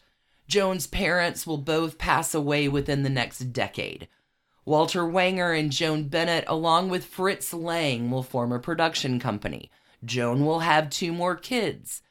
Joan's 0.49 0.87
parents 0.87 1.47
will 1.47 1.59
both 1.59 1.99
pass 1.99 2.35
away 2.35 2.69
within 2.69 3.03
the 3.03 3.11
next 3.11 3.53
decade. 3.53 4.09
Walter 4.65 5.03
Wanger 5.03 5.59
and 5.59 5.71
Joan 5.71 6.09
Bennett, 6.09 6.45
along 6.47 6.89
with 6.89 7.05
Fritz 7.05 7.53
Lang, 7.53 8.11
will 8.11 8.23
form 8.23 8.53
a 8.53 8.59
production 8.59 9.21
company. 9.21 9.71
Joan 10.05 10.45
will 10.45 10.61
have 10.61 10.91
two 10.91 11.13
more 11.13 11.37
kids. 11.37 12.03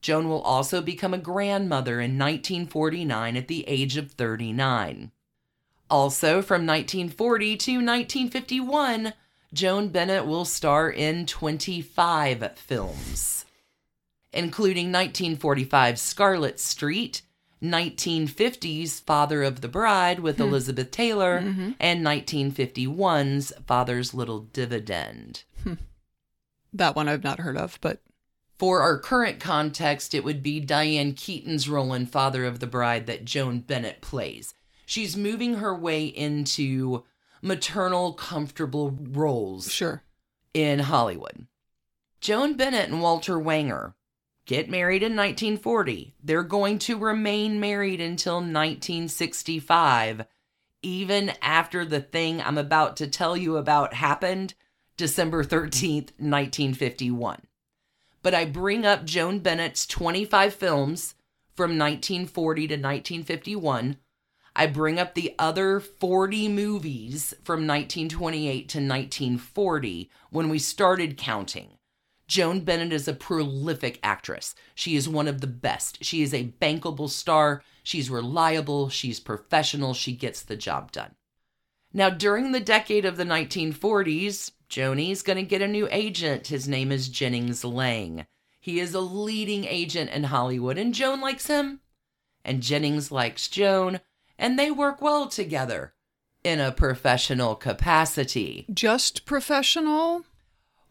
Joan 0.00 0.28
will 0.28 0.42
also 0.42 0.82
become 0.82 1.14
a 1.14 1.18
grandmother 1.18 2.00
in 2.00 2.18
1949 2.18 3.36
at 3.36 3.48
the 3.48 3.66
age 3.66 3.96
of 3.96 4.12
39. 4.12 5.10
Also, 5.90 6.42
from 6.42 6.66
1940 6.66 7.56
to 7.56 7.72
1951, 7.76 9.12
Joan 9.52 9.88
Bennett 9.88 10.26
will 10.26 10.44
star 10.44 10.90
in 10.90 11.26
25 11.26 12.52
films, 12.56 13.44
including 14.32 14.92
1945's 14.92 16.02
Scarlet 16.02 16.58
Street, 16.58 17.22
1950's 17.64 19.00
Father 19.00 19.42
of 19.42 19.60
the 19.60 19.68
Bride 19.68 20.20
with 20.20 20.36
hmm. 20.36 20.42
Elizabeth 20.42 20.90
Taylor, 20.90 21.40
mm-hmm. 21.40 21.72
and 21.80 22.04
1951's 22.04 23.52
Father's 23.66 24.14
Little 24.14 24.40
Dividend. 24.40 25.44
Hmm. 25.62 25.74
That 26.72 26.96
one 26.96 27.08
I've 27.08 27.24
not 27.24 27.40
heard 27.40 27.56
of, 27.56 27.78
but 27.80 28.00
For 28.58 28.80
our 28.80 28.98
current 28.98 29.40
context, 29.40 30.14
it 30.14 30.24
would 30.24 30.42
be 30.42 30.60
Diane 30.60 31.12
Keaton's 31.12 31.68
role 31.68 31.92
in 31.92 32.06
Father 32.06 32.44
of 32.44 32.60
the 32.60 32.66
Bride 32.66 33.06
that 33.06 33.24
Joan 33.24 33.60
Bennett 33.60 34.00
plays. 34.00 34.54
She's 34.86 35.16
moving 35.16 35.54
her 35.54 35.74
way 35.74 36.06
into 36.06 37.04
maternal, 37.42 38.12
comfortable 38.12 38.90
roles 38.90 39.72
sure. 39.72 40.02
in 40.52 40.80
Hollywood. 40.80 41.46
Joan 42.20 42.54
Bennett 42.54 42.88
and 42.88 43.02
Walter 43.02 43.34
Wanger 43.34 43.94
get 44.46 44.70
married 44.70 45.02
in 45.02 45.16
1940. 45.16 46.14
They're 46.22 46.42
going 46.42 46.78
to 46.80 46.98
remain 46.98 47.60
married 47.60 48.00
until 48.00 48.36
1965, 48.36 50.26
even 50.82 51.32
after 51.40 51.84
the 51.84 52.00
thing 52.00 52.40
I'm 52.40 52.58
about 52.58 52.96
to 52.98 53.06
tell 53.06 53.36
you 53.36 53.56
about 53.56 53.94
happened 53.94 54.54
December 54.96 55.42
13th, 55.42 56.12
1951. 56.18 57.42
But 58.22 58.34
I 58.34 58.44
bring 58.44 58.86
up 58.86 59.04
Joan 59.04 59.40
Bennett's 59.40 59.86
25 59.86 60.54
films 60.54 61.14
from 61.54 61.78
1940 61.78 62.68
to 62.68 62.74
1951. 62.74 63.96
I 64.56 64.66
bring 64.66 65.00
up 65.00 65.14
the 65.14 65.34
other 65.38 65.80
40 65.80 66.48
movies 66.48 67.34
from 67.42 67.66
1928 67.66 68.68
to 68.68 68.78
1940 68.78 70.10
when 70.30 70.48
we 70.48 70.58
started 70.58 71.16
counting. 71.16 71.78
Joan 72.34 72.62
Bennett 72.62 72.92
is 72.92 73.06
a 73.06 73.12
prolific 73.12 74.00
actress. 74.02 74.56
She 74.74 74.96
is 74.96 75.08
one 75.08 75.28
of 75.28 75.40
the 75.40 75.46
best. 75.46 76.02
She 76.02 76.20
is 76.20 76.34
a 76.34 76.52
bankable 76.60 77.08
star. 77.08 77.62
She's 77.84 78.10
reliable. 78.10 78.88
She's 78.88 79.20
professional. 79.20 79.94
She 79.94 80.16
gets 80.16 80.42
the 80.42 80.56
job 80.56 80.90
done. 80.90 81.14
Now, 81.92 82.10
during 82.10 82.50
the 82.50 82.58
decade 82.58 83.04
of 83.04 83.16
the 83.16 83.24
1940s, 83.24 84.50
Joni's 84.68 85.22
going 85.22 85.36
to 85.36 85.44
get 85.44 85.62
a 85.62 85.68
new 85.68 85.86
agent. 85.92 86.48
His 86.48 86.66
name 86.66 86.90
is 86.90 87.08
Jennings 87.08 87.64
Lang. 87.64 88.26
He 88.58 88.80
is 88.80 88.94
a 88.94 89.00
leading 89.00 89.64
agent 89.64 90.10
in 90.10 90.24
Hollywood, 90.24 90.76
and 90.76 90.92
Joan 90.92 91.20
likes 91.20 91.46
him. 91.46 91.82
And 92.44 92.64
Jennings 92.64 93.12
likes 93.12 93.46
Joan, 93.46 94.00
and 94.36 94.58
they 94.58 94.72
work 94.72 95.00
well 95.00 95.28
together 95.28 95.94
in 96.42 96.58
a 96.58 96.72
professional 96.72 97.54
capacity. 97.54 98.66
Just 98.74 99.24
professional? 99.24 100.24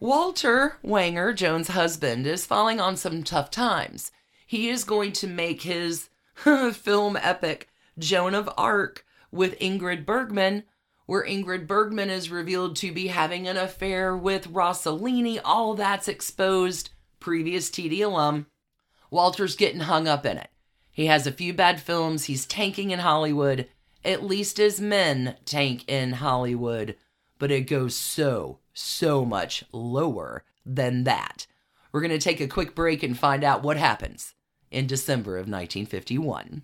Walter 0.03 0.79
Wanger, 0.83 1.33
Joan's 1.33 1.69
husband, 1.69 2.27
is 2.27 2.45
falling 2.45 2.81
on 2.81 2.97
some 2.97 3.23
tough 3.23 3.49
times. 3.49 4.11
He 4.45 4.67
is 4.67 4.83
going 4.83 5.13
to 5.13 5.27
make 5.27 5.61
his 5.61 6.09
film 6.73 7.15
epic 7.15 7.69
Joan 7.97 8.35
of 8.35 8.49
Arc 8.57 9.05
with 9.31 9.57
Ingrid 9.59 10.05
Bergman, 10.05 10.63
where 11.05 11.25
Ingrid 11.25 11.67
Bergman 11.67 12.09
is 12.09 12.29
revealed 12.29 12.75
to 12.75 12.91
be 12.91 13.07
having 13.07 13.47
an 13.47 13.55
affair 13.55 14.13
with 14.13 14.51
Rossellini. 14.51 15.39
All 15.41 15.73
that's 15.73 16.09
exposed. 16.09 16.89
Previous 17.21 17.69
TD 17.69 18.03
alum. 18.03 18.47
Walter's 19.09 19.55
getting 19.55 19.79
hung 19.79 20.05
up 20.05 20.25
in 20.25 20.37
it. 20.37 20.49
He 20.91 21.05
has 21.05 21.25
a 21.25 21.31
few 21.31 21.53
bad 21.53 21.79
films. 21.79 22.25
He's 22.25 22.45
tanking 22.45 22.91
in 22.91 22.99
Hollywood. 22.99 23.69
At 24.03 24.21
least 24.21 24.59
as 24.59 24.81
men 24.81 25.37
tank 25.45 25.89
in 25.89 26.11
Hollywood. 26.11 26.97
But 27.39 27.51
it 27.51 27.61
goes 27.61 27.95
so, 27.95 28.59
so 28.73 29.23
much 29.25 29.63
lower 29.71 30.43
than 30.65 31.03
that. 31.03 31.47
We're 31.91 32.01
going 32.01 32.11
to 32.11 32.17
take 32.17 32.41
a 32.41 32.47
quick 32.47 32.75
break 32.75 33.03
and 33.03 33.17
find 33.17 33.43
out 33.43 33.63
what 33.63 33.77
happens 33.77 34.33
in 34.71 34.87
December 34.87 35.37
of 35.37 35.47
1951. 35.47 36.63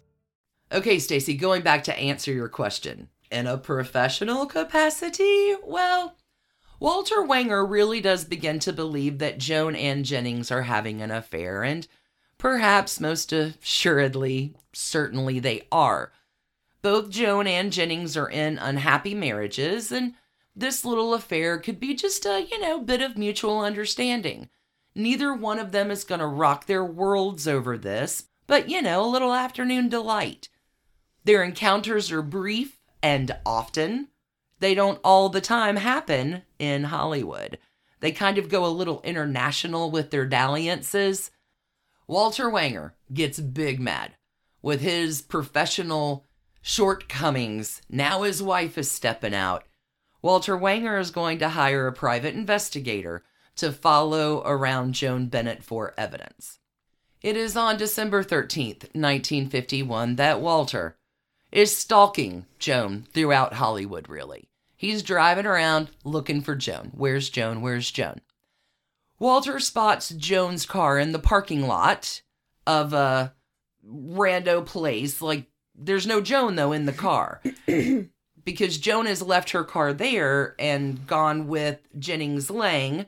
Okay, 0.73 0.99
Stacy, 0.99 1.35
going 1.35 1.63
back 1.63 1.83
to 1.83 1.99
answer 1.99 2.31
your 2.31 2.47
question. 2.47 3.09
In 3.29 3.45
a 3.45 3.57
professional 3.57 4.45
capacity, 4.45 5.55
well, 5.65 6.15
Walter 6.79 7.17
Wanger 7.17 7.69
really 7.69 7.99
does 7.99 8.23
begin 8.23 8.59
to 8.59 8.71
believe 8.71 9.17
that 9.17 9.37
Joan 9.37 9.75
and 9.75 10.05
Jennings 10.05 10.49
are 10.49 10.61
having 10.61 11.01
an 11.01 11.11
affair, 11.11 11.61
and 11.61 11.87
perhaps 12.37 13.01
most 13.01 13.33
assuredly, 13.33 14.55
certainly 14.71 15.39
they 15.39 15.67
are. 15.73 16.13
Both 16.81 17.09
Joan 17.09 17.47
and 17.47 17.73
Jennings 17.73 18.15
are 18.15 18.29
in 18.29 18.57
unhappy 18.57 19.13
marriages, 19.13 19.91
and 19.91 20.13
this 20.55 20.85
little 20.85 21.13
affair 21.13 21.59
could 21.59 21.81
be 21.81 21.93
just 21.93 22.25
a, 22.25 22.47
you 22.49 22.59
know, 22.59 22.79
bit 22.79 23.01
of 23.01 23.17
mutual 23.17 23.59
understanding. 23.59 24.49
Neither 24.95 25.33
one 25.33 25.59
of 25.59 25.73
them 25.73 25.91
is 25.91 26.05
going 26.05 26.19
to 26.19 26.27
rock 26.27 26.65
their 26.65 26.83
worlds 26.83 27.45
over 27.45 27.77
this, 27.77 28.29
but, 28.47 28.69
you 28.69 28.81
know, 28.81 29.05
a 29.05 29.11
little 29.11 29.33
afternoon 29.33 29.89
delight. 29.89 30.47
Their 31.23 31.43
encounters 31.43 32.11
are 32.11 32.21
brief 32.21 32.79
and 33.03 33.35
often. 33.45 34.07
They 34.59 34.73
don't 34.73 34.99
all 35.03 35.29
the 35.29 35.41
time 35.41 35.75
happen 35.75 36.43
in 36.59 36.85
Hollywood. 36.85 37.57
They 37.99 38.11
kind 38.11 38.37
of 38.37 38.49
go 38.49 38.65
a 38.65 38.67
little 38.67 39.01
international 39.03 39.91
with 39.91 40.09
their 40.09 40.25
dalliances. 40.25 41.31
Walter 42.07 42.45
Wanger 42.49 42.93
gets 43.13 43.39
big 43.39 43.79
mad 43.79 44.15
with 44.61 44.81
his 44.81 45.21
professional 45.21 46.25
shortcomings. 46.61 47.81
Now 47.89 48.23
his 48.23 48.41
wife 48.41 48.77
is 48.77 48.91
stepping 48.91 49.35
out. 49.35 49.63
Walter 50.21 50.57
Wanger 50.57 50.99
is 50.99 51.11
going 51.11 51.39
to 51.39 51.49
hire 51.49 51.87
a 51.87 51.93
private 51.93 52.35
investigator 52.35 53.23
to 53.55 53.71
follow 53.71 54.41
around 54.45 54.93
Joan 54.93 55.27
Bennett 55.27 55.63
for 55.63 55.93
evidence. 55.97 56.59
It 57.21 57.37
is 57.37 57.55
on 57.55 57.77
December 57.77 58.23
13th, 58.23 58.95
1951, 58.95 60.15
that 60.15 60.41
Walter, 60.41 60.97
is 61.51 61.75
stalking 61.75 62.45
Joan 62.59 63.07
throughout 63.13 63.53
Hollywood, 63.53 64.09
really. 64.09 64.49
He's 64.75 65.03
driving 65.03 65.45
around 65.45 65.89
looking 66.03 66.41
for 66.41 66.55
Joan. 66.55 66.91
Where's 66.95 67.29
Joan? 67.29 67.61
Where's 67.61 67.91
Joan? 67.91 68.21
Walter 69.19 69.59
spots 69.59 70.09
Joan's 70.09 70.65
car 70.65 70.97
in 70.97 71.11
the 71.11 71.19
parking 71.19 71.67
lot 71.67 72.21
of 72.65 72.93
a 72.93 73.33
rando 73.87 74.65
place. 74.65 75.21
Like, 75.21 75.45
there's 75.75 76.07
no 76.07 76.21
Joan, 76.21 76.55
though, 76.55 76.71
in 76.71 76.85
the 76.85 76.93
car. 76.93 77.41
because 78.45 78.77
Joan 78.77 79.05
has 79.05 79.21
left 79.21 79.51
her 79.51 79.63
car 79.63 79.93
there 79.93 80.55
and 80.57 81.05
gone 81.05 81.47
with 81.47 81.79
Jennings 81.99 82.49
Lang 82.49 83.05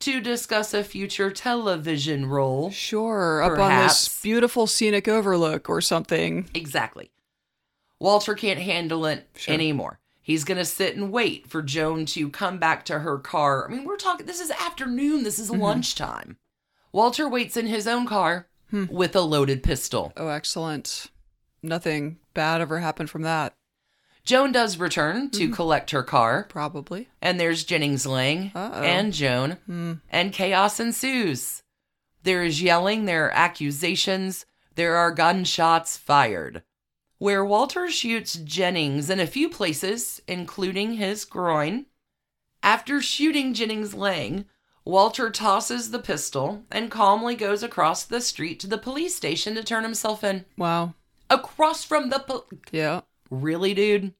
to 0.00 0.20
discuss 0.20 0.74
a 0.74 0.84
future 0.84 1.30
television 1.30 2.26
role. 2.26 2.70
Sure, 2.70 3.42
up 3.42 3.58
on 3.58 3.82
this 3.82 4.20
beautiful 4.22 4.66
scenic 4.66 5.08
overlook 5.08 5.68
or 5.68 5.80
something. 5.80 6.48
Exactly. 6.54 7.10
Walter 7.98 8.34
can't 8.34 8.60
handle 8.60 9.06
it 9.06 9.28
sure. 9.36 9.54
anymore. 9.54 9.98
He's 10.20 10.44
going 10.44 10.58
to 10.58 10.64
sit 10.64 10.96
and 10.96 11.12
wait 11.12 11.46
for 11.46 11.62
Joan 11.62 12.04
to 12.06 12.28
come 12.30 12.58
back 12.58 12.84
to 12.86 12.98
her 12.98 13.18
car. 13.18 13.66
I 13.66 13.72
mean, 13.72 13.84
we're 13.84 13.96
talking, 13.96 14.26
this 14.26 14.40
is 14.40 14.50
afternoon, 14.50 15.22
this 15.22 15.38
is 15.38 15.50
mm-hmm. 15.50 15.62
lunchtime. 15.62 16.36
Walter 16.92 17.28
waits 17.28 17.56
in 17.56 17.66
his 17.66 17.86
own 17.86 18.06
car 18.06 18.48
hmm. 18.70 18.86
with 18.90 19.14
a 19.14 19.20
loaded 19.20 19.62
pistol. 19.62 20.12
Oh, 20.16 20.28
excellent. 20.28 21.10
Nothing 21.62 22.18
bad 22.34 22.60
ever 22.60 22.80
happened 22.80 23.08
from 23.08 23.22
that. 23.22 23.54
Joan 24.24 24.50
does 24.50 24.78
return 24.78 25.30
to 25.30 25.44
mm-hmm. 25.44 25.52
collect 25.52 25.92
her 25.92 26.02
car. 26.02 26.46
Probably. 26.48 27.08
And 27.22 27.38
there's 27.38 27.62
Jennings 27.62 28.04
Lang 28.04 28.50
Uh-oh. 28.52 28.82
and 28.82 29.12
Joan, 29.12 29.52
hmm. 29.66 29.92
and 30.10 30.32
chaos 30.32 30.80
ensues. 30.80 31.62
There 32.24 32.42
is 32.42 32.60
yelling, 32.60 33.04
there 33.04 33.26
are 33.26 33.30
accusations, 33.30 34.44
there 34.74 34.96
are 34.96 35.12
gunshots 35.12 35.96
fired 35.96 36.64
where 37.18 37.44
Walter 37.44 37.90
shoots 37.90 38.34
Jennings 38.34 39.08
in 39.08 39.20
a 39.20 39.26
few 39.26 39.48
places, 39.48 40.20
including 40.28 40.94
his 40.94 41.24
groin. 41.24 41.86
After 42.62 43.00
shooting 43.00 43.54
Jennings 43.54 43.94
Lang, 43.94 44.44
Walter 44.84 45.30
tosses 45.30 45.90
the 45.90 45.98
pistol 45.98 46.64
and 46.70 46.90
calmly 46.90 47.34
goes 47.34 47.62
across 47.62 48.04
the 48.04 48.20
street 48.20 48.60
to 48.60 48.66
the 48.66 48.78
police 48.78 49.16
station 49.16 49.54
to 49.54 49.64
turn 49.64 49.82
himself 49.82 50.22
in. 50.22 50.44
Wow. 50.56 50.94
Across 51.28 51.84
from 51.84 52.10
the 52.10 52.20
pol- 52.20 52.46
Yeah. 52.70 53.00
Really, 53.30 53.74
dude? 53.74 54.14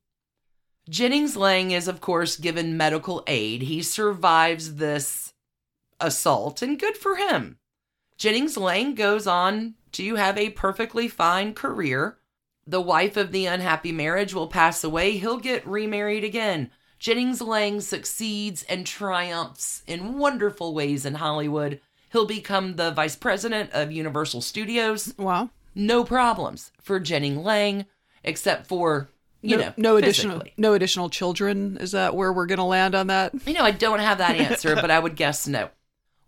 Jennings 0.88 1.37
Lang 1.37 1.70
is, 1.70 1.88
of 1.88 2.00
course, 2.00 2.37
given 2.37 2.76
medical 2.76 3.22
aid. 3.26 3.62
He 3.62 3.82
survives 3.82 4.76
this 4.76 5.32
assault, 6.00 6.62
and 6.62 6.78
good 6.78 6.96
for 6.96 7.16
him. 7.16 7.59
Jennings 8.16 8.56
Lang 8.56 8.94
goes 8.94 9.26
on 9.26 9.74
to 9.92 10.14
have 10.14 10.38
a 10.38 10.50
perfectly 10.50 11.09
fine 11.09 11.54
career 11.54 12.18
the 12.66 12.81
wife 12.81 13.16
of 13.16 13.33
the 13.33 13.46
unhappy 13.46 13.92
marriage 13.92 14.35
will 14.35 14.48
pass 14.48 14.83
away, 14.83 15.18
he'll 15.18 15.38
get 15.38 15.66
remarried 15.66 16.24
again. 16.24 16.70
Jennings 16.98 17.40
Lang 17.40 17.81
succeeds 17.81 18.62
and 18.64 18.87
triumphs 18.87 19.83
in 19.87 20.18
wonderful 20.18 20.74
ways 20.74 21.05
in 21.05 21.14
Hollywood. 21.14 21.81
He'll 22.11 22.26
become 22.26 22.76
the 22.76 22.90
vice 22.90 23.16
president 23.16 23.70
of 23.72 23.92
Universal 23.92 24.40
Studios. 24.40 25.14
Wow. 25.18 25.50
No 25.74 26.05
problems 26.05 26.72
for 26.81 26.98
Jennings 26.98 27.44
Lang, 27.44 27.87
except 28.24 28.66
for 28.66 29.11
you 29.42 29.57
no, 29.57 29.64
know, 29.64 29.72
no 29.76 29.96
additional 29.96 30.42
no 30.57 30.72
additional 30.72 31.11
children. 31.11 31.76
Is 31.79 31.92
that 31.92 32.14
where 32.14 32.33
we're 32.33 32.46
going 32.46 32.59
to 32.59 32.64
land 32.64 32.94
on 32.94 33.09
that? 33.09 33.35
You 33.46 33.55
know, 33.55 33.64
I 33.64 33.70
don't 33.70 34.00
have 34.00 34.18
that 34.18 34.37
answer, 34.37 34.74
but 34.81 34.90
I 34.90 34.98
would 34.98 35.16
guess 35.16 35.46
no. 35.46 35.68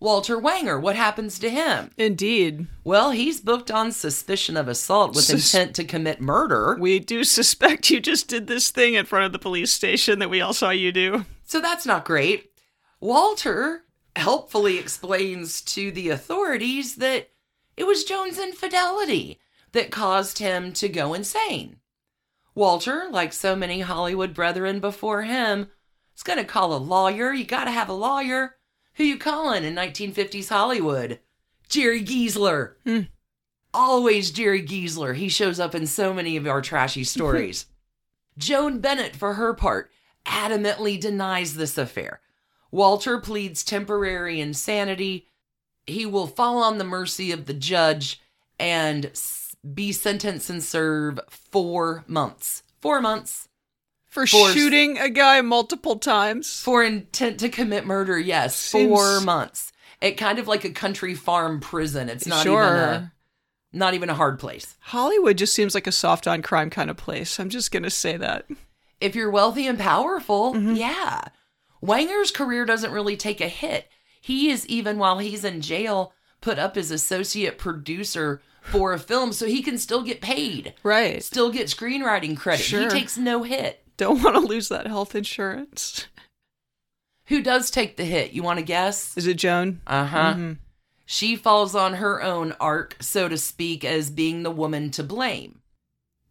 Walter 0.01 0.37
Wanger, 0.37 0.81
what 0.81 0.95
happens 0.95 1.41
to 1.41 1.51
him? 1.51 1.91
Indeed. 1.97 2.69
Well, 2.85 3.11
he's 3.11 3.41
booked 3.41 3.71
on 3.71 3.91
suspicion 3.91 4.57
of 4.57 4.69
assault 4.69 5.15
with 5.15 5.25
Sus- 5.25 5.53
intent 5.53 5.75
to 5.77 5.85
commit 5.85 6.21
murder. 6.21 6.77
We 6.79 7.01
do 7.01 7.25
suspect 7.25 7.91
you 7.91 7.99
just 8.01 8.29
did 8.29 8.47
this 8.47 8.71
thing 8.71 8.95
in 8.95 9.07
front 9.07 9.25
of 9.27 9.33
the 9.33 9.41
police 9.41 9.73
station 9.73 10.21
that 10.21 10.31
we 10.31 10.41
all 10.41 10.53
saw 10.53 10.71
you 10.71 10.93
do. 10.93 11.25
So 11.45 11.61
that's 11.61 11.85
not 11.85 12.05
great. 12.05 12.53
Walter 13.01 13.85
helpfully 14.15 14.79
explains 14.79 15.63
to 15.63 15.91
the 15.91 16.11
authorities 16.11 16.97
that 16.97 17.31
it 17.77 17.85
was 17.87 18.05
Joan's 18.05 18.39
infidelity 18.39 19.41
that 19.73 19.91
caused 19.91 20.39
him 20.39 20.73
to 20.75 20.89
go 20.89 21.13
insane. 21.15 21.77
Walter, 22.55 23.09
like 23.11 23.33
so 23.33 23.55
many 23.55 23.81
Hollywood 23.81 24.35
brethren 24.35 24.81
before 24.81 25.23
him, 25.23 25.69
is 26.17 26.23
going 26.23 26.39
to 26.39 26.45
call 26.45 26.75
a 26.75 26.79
lawyer. 26.79 27.33
You 27.33 27.45
got 27.45 27.65
to 27.65 27.71
have 27.71 27.89
a 27.89 27.93
lawyer. 27.93 28.57
Who 28.99 29.05
you 29.05 29.17
calling 29.17 29.63
in 29.63 29.77
1950s 29.77 30.49
Hollywood? 30.49 31.21
Jerry 31.69 32.03
Giesler. 32.03 32.73
Hmm. 32.85 33.03
Always 33.73 34.33
Jerry 34.33 34.61
Giesler. 34.61 35.15
He 35.15 35.29
shows 35.29 35.61
up 35.61 35.73
in 35.73 35.87
so 35.87 36.13
many 36.13 36.37
of 36.37 36.49
our 36.49 36.61
trashy 36.61 37.05
stories. 37.05 37.67
Joan 38.37 38.81
Bennett, 38.81 39.15
for 39.15 39.35
her 39.35 39.55
part, 39.55 39.93
adamantly 40.27 41.01
denies 41.01 41.55
this 41.55 41.79
affair. 41.79 42.21
Walter 42.73 43.21
pleads 43.21 43.63
temporary 43.63 44.41
insanity. 44.41 45.29
He 45.87 46.05
will 46.05 46.27
fall 46.27 46.61
on 46.61 46.79
the 46.79 46.85
mercy 46.85 47.31
of 47.31 47.47
the 47.47 47.55
judge 47.55 48.21
and 48.59 49.13
be 49.75 49.93
sentenced 49.93 50.51
and 50.51 50.63
serve 50.63 51.21
four 51.31 52.05
months. 52.09 52.65
Four 52.81 53.01
months. 53.01 53.48
For 54.27 54.49
For- 54.49 54.53
shooting 54.53 54.99
a 54.99 55.09
guy 55.11 55.41
multiple 55.41 55.99
times. 55.99 56.61
For 56.61 56.83
intent 56.83 57.39
to 57.41 57.49
commit 57.49 57.87
murder, 57.87 58.19
yes. 58.19 58.57
Seems- 58.57 58.89
Four 58.89 59.21
months. 59.21 59.73
It 60.01 60.13
kind 60.13 60.39
of 60.39 60.47
like 60.47 60.65
a 60.65 60.71
country 60.71 61.15
farm 61.15 61.61
prison. 61.61 62.09
It's 62.09 62.27
not 62.27 62.43
sure. 62.45 62.63
even 62.65 62.77
a 62.79 63.13
not 63.73 63.95
even 63.95 64.09
a 64.09 64.15
hard 64.15 64.39
place. 64.39 64.77
Hollywood 64.81 65.37
just 65.37 65.55
seems 65.55 65.75
like 65.75 65.87
a 65.87 65.93
soft 65.93 66.27
on 66.27 66.41
crime 66.41 66.71
kind 66.71 66.89
of 66.89 66.97
place. 66.97 67.39
I'm 67.39 67.51
just 67.51 67.71
going 67.71 67.83
to 67.83 67.91
say 67.91 68.17
that. 68.17 68.47
if 69.01 69.15
you're 69.15 69.31
wealthy 69.31 69.67
and 69.67 69.79
powerful, 69.79 70.55
Mm-hmm. 70.55 70.75
yeah. 70.75 71.25
Wanger's 71.83 72.31
career 72.31 72.65
doesn't 72.65 72.93
really 72.93 73.17
take 73.17 73.41
a 73.41 73.49
hit. 73.49 73.89
He 74.21 74.51
is 74.51 74.67
even 74.67 74.99
while 74.99 75.19
he's 75.19 75.45
in 75.45 75.61
jail 75.61 76.13
put 76.41 76.59
up 76.59 76.77
as 76.77 76.91
associate 76.91 77.59
producer 77.59 78.41
for 78.63 78.93
a 78.93 78.99
film 78.99 79.33
so 79.33 79.47
he 79.47 79.63
can 79.63 79.79
still 79.79 80.03
get 80.03 80.21
paid. 80.21 80.75
Right. 80.83 81.23
Still 81.23 81.51
get 81.51 81.67
screenwriting 81.69 82.37
credit. 82.37 82.65
He 82.67 82.87
takes 82.89 83.17
no 83.19 83.43
hit. 83.43 83.85
Don't 83.99 84.23
want 84.23 84.37
to 84.37 84.41
lose 84.41 84.71
that 84.71 84.87
health 84.87 85.15
insurance. 85.15 86.07
Who 87.27 87.43
does 87.43 87.71
take 87.71 87.97
the 87.99 88.05
hit? 88.07 88.33
You 88.33 88.43
want 88.43 88.59
to 88.59 88.65
guess? 88.65 89.15
Is 89.19 89.27
it 89.27 89.35
Joan? 89.35 89.83
Uh-huh. 89.87 90.35
Mhm. 90.35 90.59
She 91.05 91.37
falls 91.37 91.75
on 91.75 91.95
her 91.95 92.23
own 92.23 92.55
arc, 92.61 92.97
so 93.01 93.29
to 93.29 93.37
speak, 93.37 93.85
as 93.85 94.09
being 94.11 94.43
the 94.43 94.51
woman 94.51 94.91
to 94.93 95.03
blame. 95.03 95.61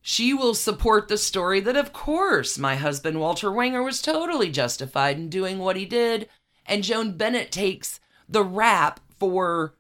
She 0.02 0.34
will 0.34 0.54
support 0.56 1.08
the 1.08 1.18
story 1.18 1.60
that, 1.60 1.76
of 1.76 1.92
course, 1.92 2.58
my 2.58 2.76
husband 2.78 3.20
Walter 3.20 3.50
Wanger 3.50 3.84
was 3.84 4.02
totally 4.02 4.50
justified 4.50 5.18
in 5.18 5.30
doing 5.30 5.60
what 5.60 5.76
he 5.76 5.86
did, 5.86 6.30
and 6.66 6.84
Joan 6.84 7.18
Bennett 7.18 7.52
takes 7.52 8.00
the 8.30 8.44
rap 8.44 9.00
for, 9.20 9.74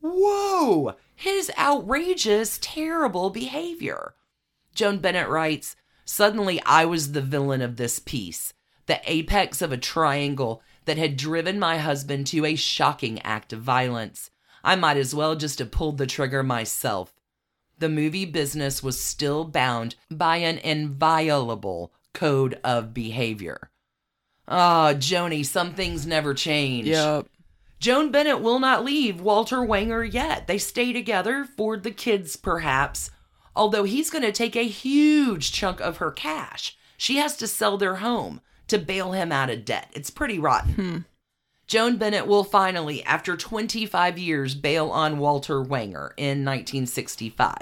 whoa, 0.00 0.94
his 1.14 1.50
outrageous, 1.58 2.58
terrible 2.62 3.28
behavior. 3.30 4.14
Joan 4.74 4.98
Bennett 4.98 5.28
writes 5.28 5.76
Suddenly, 6.06 6.62
I 6.64 6.86
was 6.86 7.12
the 7.12 7.20
villain 7.20 7.60
of 7.60 7.76
this 7.76 7.98
piece, 7.98 8.54
the 8.86 9.00
apex 9.04 9.60
of 9.60 9.72
a 9.72 9.76
triangle 9.76 10.62
that 10.84 10.96
had 10.96 11.16
driven 11.16 11.58
my 11.58 11.78
husband 11.78 12.28
to 12.28 12.46
a 12.46 12.54
shocking 12.54 13.20
act 13.22 13.52
of 13.52 13.60
violence. 13.60 14.30
I 14.64 14.76
might 14.76 14.96
as 14.96 15.14
well 15.14 15.34
just 15.34 15.58
have 15.58 15.70
pulled 15.70 15.98
the 15.98 16.06
trigger 16.06 16.42
myself. 16.42 17.12
The 17.78 17.88
movie 17.88 18.24
business 18.24 18.82
was 18.82 18.98
still 18.98 19.44
bound 19.44 19.96
by 20.10 20.38
an 20.38 20.58
inviolable 20.58 21.92
code 22.14 22.58
of 22.64 22.94
behavior. 22.94 23.70
Ah, 24.48 24.94
Joni, 24.96 25.44
some 25.44 25.74
things 25.74 26.06
never 26.06 26.32
change. 26.32 26.86
Yep. 26.86 27.26
Joan 27.78 28.10
Bennett 28.10 28.40
will 28.40 28.58
not 28.58 28.84
leave 28.84 29.20
Walter 29.20 29.58
Wanger 29.58 30.10
yet. 30.10 30.46
They 30.46 30.56
stay 30.56 30.92
together 30.92 31.44
for 31.44 31.76
the 31.76 31.90
kids, 31.90 32.36
perhaps, 32.36 33.10
although 33.56 33.84
he's 33.84 34.10
going 34.10 34.22
to 34.22 34.32
take 34.32 34.54
a 34.54 34.68
huge 34.68 35.50
chunk 35.50 35.80
of 35.80 35.96
her 35.96 36.10
cash. 36.10 36.76
She 36.96 37.16
has 37.16 37.36
to 37.38 37.46
sell 37.46 37.76
their 37.76 37.96
home 37.96 38.40
to 38.68 38.78
bail 38.78 39.12
him 39.12 39.32
out 39.32 39.50
of 39.50 39.64
debt. 39.64 39.90
It's 39.94 40.10
pretty 40.10 40.38
rotten. 40.38 40.72
Hmm. 40.74 40.98
Joan 41.66 41.96
Bennett 41.96 42.28
will 42.28 42.44
finally, 42.44 43.02
after 43.04 43.36
25 43.36 44.18
years, 44.18 44.54
bail 44.54 44.88
on 44.90 45.18
Walter 45.18 45.56
Wanger 45.64 46.12
in 46.16 46.44
1965. 46.44 47.56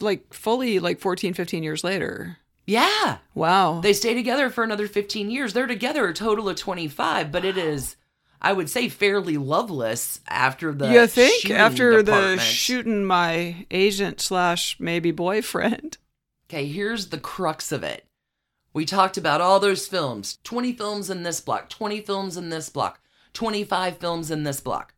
Like 0.00 0.34
fully 0.34 0.78
like 0.78 1.00
14, 1.00 1.32
15 1.32 1.62
years 1.62 1.82
later. 1.82 2.36
Yeah. 2.66 3.18
Wow. 3.34 3.80
They 3.80 3.94
stay 3.94 4.14
together 4.14 4.50
for 4.50 4.62
another 4.62 4.86
15 4.86 5.30
years. 5.30 5.52
They're 5.54 5.66
together 5.66 6.06
a 6.06 6.14
total 6.14 6.48
of 6.48 6.56
25, 6.56 7.32
but 7.32 7.44
it 7.44 7.56
is, 7.56 7.96
I 8.42 8.52
would 8.52 8.70
say, 8.70 8.88
fairly 8.88 9.36
loveless 9.36 10.20
after 10.28 10.72
the. 10.72 10.90
you 10.90 11.06
think 11.06 11.42
shooting 11.42 11.56
after 11.56 12.02
the 12.02 12.38
shooting 12.38 13.04
my 13.04 13.66
agent 13.70 14.20
slash 14.20 14.78
maybe 14.80 15.10
boyfriend? 15.10 15.98
Okay, 16.48 16.66
here's 16.66 17.08
the 17.08 17.18
crux 17.18 17.70
of 17.70 17.82
it. 17.84 18.06
We 18.72 18.84
talked 18.84 19.16
about 19.16 19.40
all 19.40 19.60
those 19.60 19.86
films 19.86 20.38
20 20.44 20.72
films 20.72 21.10
in 21.10 21.22
this 21.22 21.40
block, 21.40 21.68
20 21.68 22.00
films 22.00 22.36
in 22.36 22.48
this 22.50 22.68
block, 22.70 23.00
25 23.34 23.98
films 23.98 24.30
in 24.30 24.44
this 24.44 24.60
block. 24.60 24.94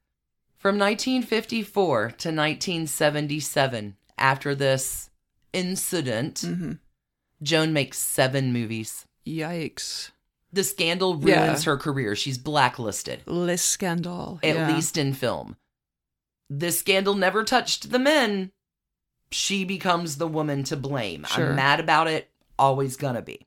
From 0.59 0.79
1954 0.79 1.99
to 1.99 2.29
1977, 2.29 3.97
after 4.19 4.55
this 4.55 5.11
incident, 5.53 6.37
Mm-hmm. 6.37 6.73
Joan 7.43 7.73
makes 7.73 7.99
seven 7.99 8.53
movies. 8.53 9.05
Yikes. 9.27 10.13
The 10.53 10.65
scandal 10.65 11.15
ruins 11.15 11.27
Yeah. 11.29 11.63
her 11.73 11.77
career. 11.77 12.15
She's 12.15 12.39
blacklisted, 12.39 13.23
Le 13.27 13.57
scandal. 13.57 14.39
at 14.43 14.55
yeah. 14.55 14.75
least 14.75 14.97
in 14.97 15.15
film. 15.15 15.57
This 16.51 16.79
scandal 16.79 17.15
never 17.15 17.43
touched 17.45 17.91
the 17.91 17.99
men. 17.99 18.53
She 19.31 19.65
becomes 19.65 20.17
the 20.19 20.29
woman 20.29 20.63
to 20.65 20.77
blame. 20.77 21.25
Sure. 21.25 21.51
I'm 21.51 21.57
mad 21.57 21.81
about 21.81 22.07
it, 22.07 22.31
always 22.59 22.97
gonna 22.97 23.23
be. 23.23 23.47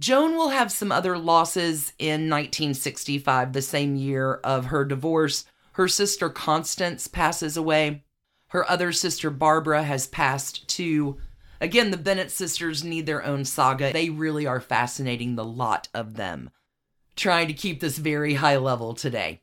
Joan 0.00 0.36
will 0.36 0.48
have 0.50 0.72
some 0.72 0.92
other 0.92 1.18
losses 1.18 1.92
in 1.98 2.30
1965, 2.30 3.52
the 3.52 3.60
same 3.60 3.96
year 3.96 4.34
of 4.44 4.66
her 4.66 4.84
divorce. 4.84 5.44
Her 5.72 5.88
sister 5.88 6.30
Constance 6.30 7.06
passes 7.06 7.56
away. 7.56 8.04
Her 8.48 8.68
other 8.70 8.92
sister 8.92 9.28
Barbara 9.28 9.82
has 9.82 10.06
passed 10.06 10.66
too. 10.68 11.18
Again, 11.60 11.90
the 11.90 11.96
Bennett 11.96 12.30
sisters 12.30 12.84
need 12.84 13.06
their 13.06 13.24
own 13.24 13.44
saga. 13.44 13.92
They 13.92 14.10
really 14.10 14.46
are 14.46 14.60
fascinating, 14.60 15.34
the 15.34 15.44
lot 15.44 15.88
of 15.92 16.14
them. 16.14 16.50
Trying 17.16 17.48
to 17.48 17.54
keep 17.54 17.80
this 17.80 17.98
very 17.98 18.34
high 18.34 18.56
level 18.56 18.94
today. 18.94 19.42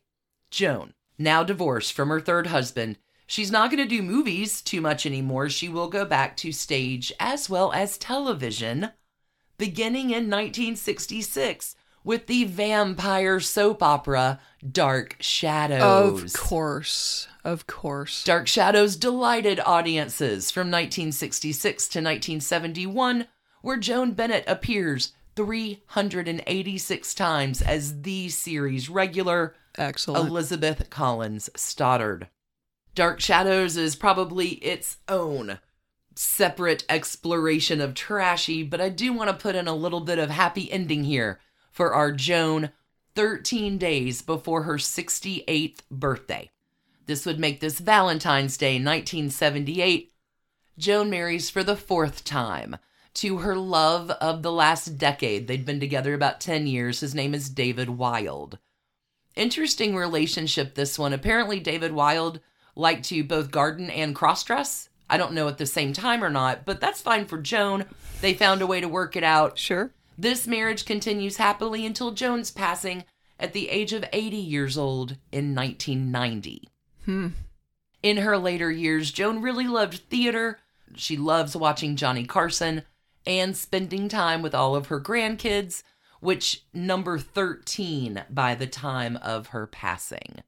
Joan, 0.50 0.94
now 1.18 1.42
divorced 1.42 1.92
from 1.92 2.08
her 2.08 2.20
third 2.20 2.46
husband, 2.46 2.98
she's 3.26 3.50
not 3.50 3.70
going 3.70 3.82
to 3.82 3.96
do 3.96 4.02
movies 4.02 4.62
too 4.62 4.80
much 4.80 5.04
anymore. 5.04 5.50
She 5.50 5.68
will 5.68 5.88
go 5.88 6.04
back 6.04 6.36
to 6.38 6.52
stage 6.52 7.12
as 7.20 7.50
well 7.50 7.72
as 7.72 7.98
television, 7.98 8.92
beginning 9.58 10.10
in 10.10 10.30
1966 10.30 11.76
with 12.06 12.28
the 12.28 12.44
vampire 12.44 13.40
soap 13.40 13.82
opera 13.82 14.38
Dark 14.70 15.16
Shadows. 15.18 16.22
Of 16.22 16.40
course. 16.40 17.26
Of 17.42 17.66
course. 17.66 18.22
Dark 18.22 18.46
Shadows 18.46 18.94
delighted 18.94 19.58
audiences 19.66 20.52
from 20.52 20.68
1966 20.68 21.88
to 21.88 21.98
1971, 21.98 23.26
where 23.60 23.76
Joan 23.76 24.12
Bennett 24.12 24.44
appears 24.46 25.14
386 25.34 27.14
times 27.14 27.60
as 27.60 28.02
the 28.02 28.28
series 28.28 28.88
regular 28.88 29.56
Excellent. 29.76 30.28
Elizabeth 30.28 30.88
Collins 30.88 31.50
Stoddard. 31.56 32.28
Dark 32.94 33.20
Shadows 33.20 33.76
is 33.76 33.96
probably 33.96 34.50
its 34.50 34.98
own 35.08 35.58
separate 36.14 36.84
exploration 36.88 37.80
of 37.80 37.94
trashy, 37.94 38.62
but 38.62 38.80
I 38.80 38.90
do 38.90 39.12
want 39.12 39.28
to 39.28 39.36
put 39.36 39.56
in 39.56 39.66
a 39.66 39.74
little 39.74 40.00
bit 40.00 40.20
of 40.20 40.30
happy 40.30 40.70
ending 40.70 41.02
here 41.02 41.40
for 41.76 41.92
our 41.92 42.10
Joan 42.10 42.70
13 43.16 43.76
days 43.76 44.22
before 44.22 44.62
her 44.62 44.76
68th 44.76 45.80
birthday. 45.90 46.48
This 47.04 47.26
would 47.26 47.38
make 47.38 47.60
this 47.60 47.80
Valentine's 47.80 48.56
Day 48.56 48.76
1978. 48.76 50.10
Joan 50.78 51.10
marries 51.10 51.50
for 51.50 51.62
the 51.62 51.76
fourth 51.76 52.24
time 52.24 52.76
to 53.12 53.38
her 53.38 53.56
love 53.56 54.10
of 54.10 54.42
the 54.42 54.50
last 54.50 54.96
decade. 54.96 55.48
They'd 55.48 55.66
been 55.66 55.78
together 55.78 56.14
about 56.14 56.40
10 56.40 56.66
years. 56.66 57.00
His 57.00 57.14
name 57.14 57.34
is 57.34 57.50
David 57.50 57.90
Wilde. 57.90 58.58
Interesting 59.34 59.94
relationship, 59.94 60.74
this 60.74 60.98
one. 60.98 61.12
Apparently, 61.12 61.60
David 61.60 61.92
Wilde 61.92 62.40
liked 62.74 63.04
to 63.10 63.22
both 63.22 63.50
garden 63.50 63.90
and 63.90 64.14
cross 64.14 64.42
dress. 64.44 64.88
I 65.10 65.18
don't 65.18 65.34
know 65.34 65.46
at 65.46 65.58
the 65.58 65.66
same 65.66 65.92
time 65.92 66.24
or 66.24 66.30
not, 66.30 66.64
but 66.64 66.80
that's 66.80 67.02
fine 67.02 67.26
for 67.26 67.36
Joan. 67.36 67.84
They 68.22 68.32
found 68.32 68.62
a 68.62 68.66
way 68.66 68.80
to 68.80 68.88
work 68.88 69.14
it 69.14 69.24
out. 69.24 69.58
Sure. 69.58 69.92
This 70.18 70.46
marriage 70.46 70.84
continues 70.84 71.36
happily 71.36 71.84
until 71.84 72.12
Joan's 72.12 72.50
passing 72.50 73.04
at 73.38 73.52
the 73.52 73.68
age 73.68 73.92
of 73.92 74.04
80 74.12 74.36
years 74.36 74.78
old 74.78 75.16
in 75.30 75.54
1990. 75.54 76.68
Hmm. 77.04 77.28
In 78.02 78.18
her 78.18 78.38
later 78.38 78.70
years, 78.70 79.10
Joan 79.10 79.42
really 79.42 79.66
loved 79.66 80.08
theater. 80.08 80.58
She 80.94 81.16
loves 81.16 81.56
watching 81.56 81.96
Johnny 81.96 82.24
Carson 82.24 82.82
and 83.26 83.56
spending 83.56 84.08
time 84.08 84.42
with 84.42 84.54
all 84.54 84.74
of 84.74 84.86
her 84.86 85.00
grandkids, 85.00 85.82
which 86.20 86.64
number 86.72 87.18
13 87.18 88.24
by 88.30 88.54
the 88.54 88.66
time 88.66 89.16
of 89.18 89.48
her 89.48 89.66
passing. 89.66 90.42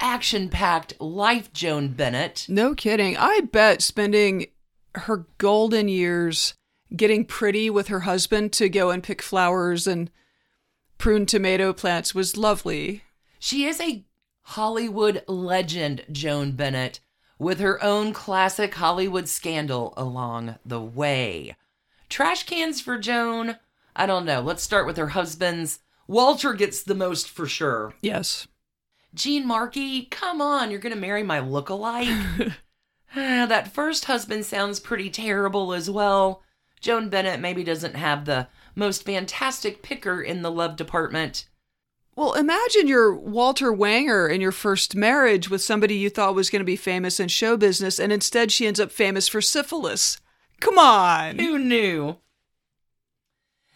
Action 0.00 0.48
packed 0.48 1.00
life, 1.00 1.52
Joan 1.52 1.88
Bennett. 1.88 2.46
No 2.48 2.74
kidding. 2.74 3.16
I 3.16 3.40
bet 3.40 3.80
spending 3.80 4.48
her 4.96 5.26
golden 5.38 5.88
years 5.88 6.54
getting 6.96 7.24
pretty 7.24 7.70
with 7.70 7.88
her 7.88 8.00
husband 8.00 8.52
to 8.54 8.68
go 8.68 8.90
and 8.90 9.02
pick 9.02 9.22
flowers 9.22 9.86
and 9.86 10.10
prune 10.98 11.26
tomato 11.26 11.72
plants 11.72 12.14
was 12.14 12.36
lovely. 12.36 13.02
She 13.38 13.64
is 13.64 13.80
a 13.80 14.04
Hollywood 14.42 15.24
legend, 15.26 16.04
Joan 16.10 16.52
Bennett, 16.52 17.00
with 17.38 17.60
her 17.60 17.82
own 17.82 18.12
classic 18.12 18.74
Hollywood 18.74 19.28
scandal 19.28 19.94
along 19.96 20.56
the 20.64 20.80
way. 20.80 21.56
Trash 22.08 22.44
cans 22.44 22.80
for 22.80 22.98
Joan? 22.98 23.56
I 23.96 24.06
don't 24.06 24.24
know. 24.26 24.40
Let's 24.40 24.62
start 24.62 24.86
with 24.86 24.96
her 24.96 25.08
husband's. 25.08 25.80
Walter 26.06 26.52
gets 26.52 26.82
the 26.82 26.94
most 26.94 27.28
for 27.28 27.46
sure. 27.46 27.94
Yes. 28.02 28.46
Gene 29.14 29.46
Markey, 29.46 30.06
come 30.06 30.40
on, 30.40 30.70
you're 30.70 30.80
going 30.80 30.94
to 30.94 31.00
marry 31.00 31.22
my 31.22 31.40
look-alike. 31.40 32.08
Ah, 33.14 33.44
that 33.44 33.74
first 33.74 34.06
husband 34.06 34.46
sounds 34.46 34.80
pretty 34.80 35.10
terrible 35.10 35.74
as 35.74 35.90
well. 35.90 36.42
Joan 36.82 37.08
Bennett 37.08 37.40
maybe 37.40 37.64
doesn't 37.64 37.94
have 37.94 38.24
the 38.24 38.48
most 38.74 39.04
fantastic 39.04 39.82
picker 39.82 40.20
in 40.20 40.42
the 40.42 40.50
love 40.50 40.76
department. 40.76 41.46
Well, 42.16 42.34
imagine 42.34 42.88
you're 42.88 43.14
Walter 43.14 43.72
Wanger 43.72 44.30
in 44.30 44.42
your 44.42 44.52
first 44.52 44.94
marriage 44.94 45.48
with 45.48 45.62
somebody 45.62 45.94
you 45.94 46.10
thought 46.10 46.34
was 46.34 46.50
going 46.50 46.60
to 46.60 46.64
be 46.64 46.76
famous 46.76 47.18
in 47.18 47.28
show 47.28 47.56
business, 47.56 47.98
and 47.98 48.12
instead 48.12 48.52
she 48.52 48.66
ends 48.66 48.80
up 48.80 48.90
famous 48.90 49.28
for 49.28 49.40
syphilis. 49.40 50.20
Come 50.60 50.78
on. 50.78 51.38
Who 51.38 51.58
knew? 51.58 52.18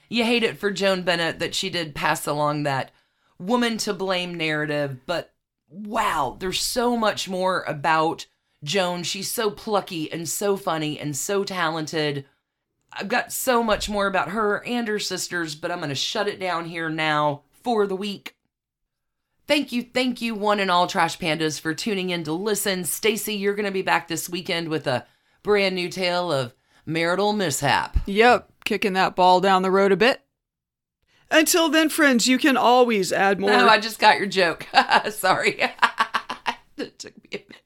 You 0.08 0.24
hate 0.24 0.42
it 0.42 0.58
for 0.58 0.70
Joan 0.70 1.02
Bennett 1.02 1.38
that 1.38 1.54
she 1.54 1.70
did 1.70 1.94
pass 1.94 2.26
along 2.26 2.64
that 2.64 2.90
woman 3.38 3.78
to 3.78 3.94
blame 3.94 4.34
narrative, 4.34 4.98
but 5.06 5.32
wow, 5.68 6.36
there's 6.38 6.60
so 6.60 6.96
much 6.96 7.28
more 7.28 7.62
about 7.62 8.26
Joan. 8.62 9.02
She's 9.02 9.30
so 9.30 9.50
plucky 9.50 10.10
and 10.12 10.28
so 10.28 10.56
funny 10.56 10.98
and 10.98 11.16
so 11.16 11.44
talented. 11.44 12.24
I've 12.98 13.08
got 13.08 13.32
so 13.32 13.62
much 13.62 13.88
more 13.88 14.06
about 14.06 14.30
her 14.30 14.64
and 14.64 14.88
her 14.88 14.98
sisters, 14.98 15.54
but 15.54 15.70
I'm 15.70 15.78
going 15.78 15.90
to 15.90 15.94
shut 15.94 16.28
it 16.28 16.40
down 16.40 16.64
here 16.64 16.88
now 16.88 17.42
for 17.62 17.86
the 17.86 17.96
week. 17.96 18.36
Thank 19.46 19.70
you, 19.70 19.82
thank 19.82 20.20
you, 20.20 20.34
one 20.34 20.58
and 20.58 20.70
all 20.70 20.86
Trash 20.86 21.18
Pandas, 21.18 21.60
for 21.60 21.74
tuning 21.74 22.10
in 22.10 22.24
to 22.24 22.32
listen. 22.32 22.84
Stacy, 22.84 23.34
you're 23.34 23.54
going 23.54 23.66
to 23.66 23.70
be 23.70 23.82
back 23.82 24.08
this 24.08 24.28
weekend 24.28 24.68
with 24.68 24.86
a 24.86 25.06
brand 25.42 25.74
new 25.74 25.88
tale 25.88 26.32
of 26.32 26.54
marital 26.84 27.32
mishap. 27.32 27.96
Yep, 28.06 28.50
kicking 28.64 28.94
that 28.94 29.14
ball 29.14 29.40
down 29.40 29.62
the 29.62 29.70
road 29.70 29.92
a 29.92 29.96
bit. 29.96 30.22
Until 31.30 31.68
then, 31.68 31.88
friends, 31.88 32.26
you 32.26 32.38
can 32.38 32.56
always 32.56 33.12
add 33.12 33.38
more. 33.38 33.50
No, 33.50 33.68
I 33.68 33.78
just 33.78 33.98
got 33.98 34.18
your 34.18 34.26
joke. 34.26 34.66
Sorry. 35.10 35.60
it 36.76 36.98
took 36.98 37.16
me 37.16 37.30
a 37.32 37.38
minute. 37.38 37.65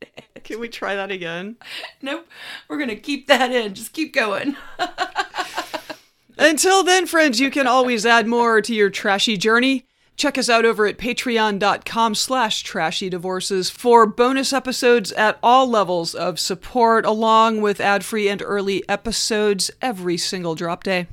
Can 0.50 0.58
we 0.58 0.68
try 0.68 0.96
that 0.96 1.12
again? 1.12 1.56
Nope. 2.02 2.26
We're 2.66 2.78
going 2.78 2.88
to 2.88 2.96
keep 2.96 3.28
that 3.28 3.52
in. 3.52 3.72
Just 3.72 3.92
keep 3.92 4.12
going. 4.12 4.56
Until 6.38 6.82
then, 6.82 7.06
friends, 7.06 7.38
you 7.38 7.52
can 7.52 7.68
always 7.68 8.04
add 8.04 8.26
more 8.26 8.60
to 8.62 8.74
your 8.74 8.90
trashy 8.90 9.36
journey. 9.36 9.86
Check 10.16 10.36
us 10.36 10.48
out 10.48 10.64
over 10.64 10.86
at 10.86 10.98
patreon.com 10.98 12.16
slash 12.16 12.64
trashy 12.64 13.08
divorces 13.08 13.70
for 13.70 14.06
bonus 14.06 14.52
episodes 14.52 15.12
at 15.12 15.38
all 15.40 15.68
levels 15.68 16.16
of 16.16 16.40
support, 16.40 17.06
along 17.06 17.60
with 17.60 17.80
ad-free 17.80 18.28
and 18.28 18.42
early 18.42 18.82
episodes 18.88 19.70
every 19.80 20.16
single 20.16 20.56
drop 20.56 20.82
day. 20.82 21.06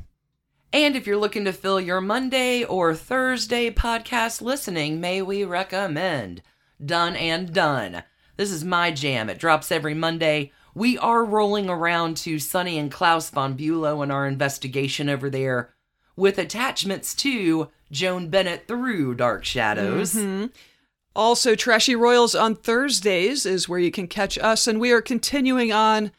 And 0.74 0.96
if 0.96 1.06
you're 1.06 1.16
looking 1.16 1.46
to 1.46 1.54
fill 1.54 1.80
your 1.80 2.02
Monday 2.02 2.64
or 2.64 2.96
Thursday 2.96 3.70
podcast 3.70 4.42
listening, 4.42 5.00
may 5.00 5.22
we 5.22 5.44
recommend 5.44 6.42
Done 6.84 7.16
and 7.16 7.54
Done. 7.54 8.04
This 8.38 8.52
is 8.52 8.64
my 8.64 8.92
jam. 8.92 9.30
It 9.30 9.40
drops 9.40 9.72
every 9.72 9.94
Monday. 9.94 10.52
We 10.74 10.98
are 11.00 11.26
rolling 11.26 11.70
around 11.70 12.18
to 12.18 12.38
Sunny 12.38 12.78
and 12.78 12.92
Klaus 12.92 13.32
von 13.32 13.58
Bülow 13.58 14.04
and 14.04 14.12
our 14.12 14.28
investigation 14.28 15.10
over 15.10 15.30
there 15.30 15.74
with 16.16 16.38
attachments 16.38 17.16
to 17.16 17.70
Joan 17.92 18.30
Bennett 18.30 18.68
through 18.68 19.16
Dark 19.16 19.44
Shadows. 19.44 20.14
Mm-hmm. 20.14 20.48
Also, 21.16 21.56
Trashy 21.56 21.96
Royals 21.96 22.36
on 22.36 22.56
Thursdays 22.56 23.46
is 23.46 23.68
where 23.68 23.80
you 23.80 23.90
can 23.90 24.08
catch 24.08 24.38
us, 24.38 24.68
and 24.68 24.80
we 24.80 24.92
are 24.92 25.02
continuing 25.02 25.72
on 25.72 26.12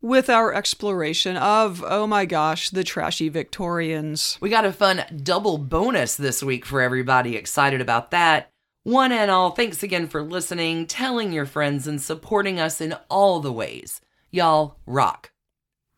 with 0.00 0.30
our 0.30 0.54
exploration 0.54 1.36
of, 1.36 1.84
oh 1.86 2.06
my 2.06 2.24
gosh, 2.24 2.70
the 2.70 2.84
trashy 2.84 3.28
Victorians. 3.28 4.38
We 4.40 4.48
got 4.48 4.64
a 4.64 4.72
fun 4.72 5.04
double 5.22 5.58
bonus 5.58 6.16
this 6.16 6.42
week 6.42 6.64
for 6.64 6.80
everybody 6.80 7.36
excited 7.36 7.82
about 7.82 8.12
that. 8.12 8.50
One 8.86 9.10
and 9.10 9.32
all, 9.32 9.50
thanks 9.50 9.82
again 9.82 10.06
for 10.06 10.22
listening, 10.22 10.86
telling 10.86 11.32
your 11.32 11.44
friends, 11.44 11.88
and 11.88 12.00
supporting 12.00 12.60
us 12.60 12.80
in 12.80 12.94
all 13.10 13.40
the 13.40 13.50
ways. 13.50 14.00
Y'all 14.30 14.76
rock. 14.86 15.32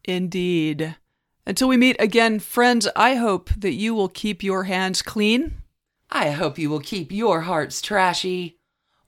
Indeed. 0.04 0.96
Until 1.44 1.68
we 1.68 1.76
meet 1.76 1.96
again, 1.98 2.38
friends, 2.38 2.88
I 2.96 3.16
hope 3.16 3.50
that 3.58 3.74
you 3.74 3.94
will 3.94 4.08
keep 4.08 4.42
your 4.42 4.64
hands 4.64 5.02
clean. 5.02 5.56
I 6.10 6.30
hope 6.30 6.58
you 6.58 6.70
will 6.70 6.80
keep 6.80 7.12
your 7.12 7.42
hearts 7.42 7.82
trashy. 7.82 8.58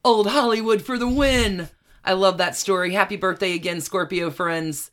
Old 0.04 0.26
Hollywood 0.26 0.82
for 0.82 0.98
the 0.98 1.08
win! 1.08 1.70
I 2.04 2.12
love 2.12 2.36
that 2.36 2.56
story. 2.56 2.92
Happy 2.92 3.16
birthday 3.16 3.54
again, 3.54 3.80
Scorpio 3.80 4.30
friends. 4.30 4.90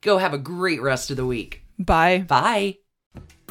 Go 0.00 0.18
have 0.18 0.34
a 0.34 0.38
great 0.38 0.82
rest 0.82 1.08
of 1.12 1.16
the 1.16 1.24
week. 1.24 1.62
Bye. 1.78 2.24
Bye. 2.26 2.78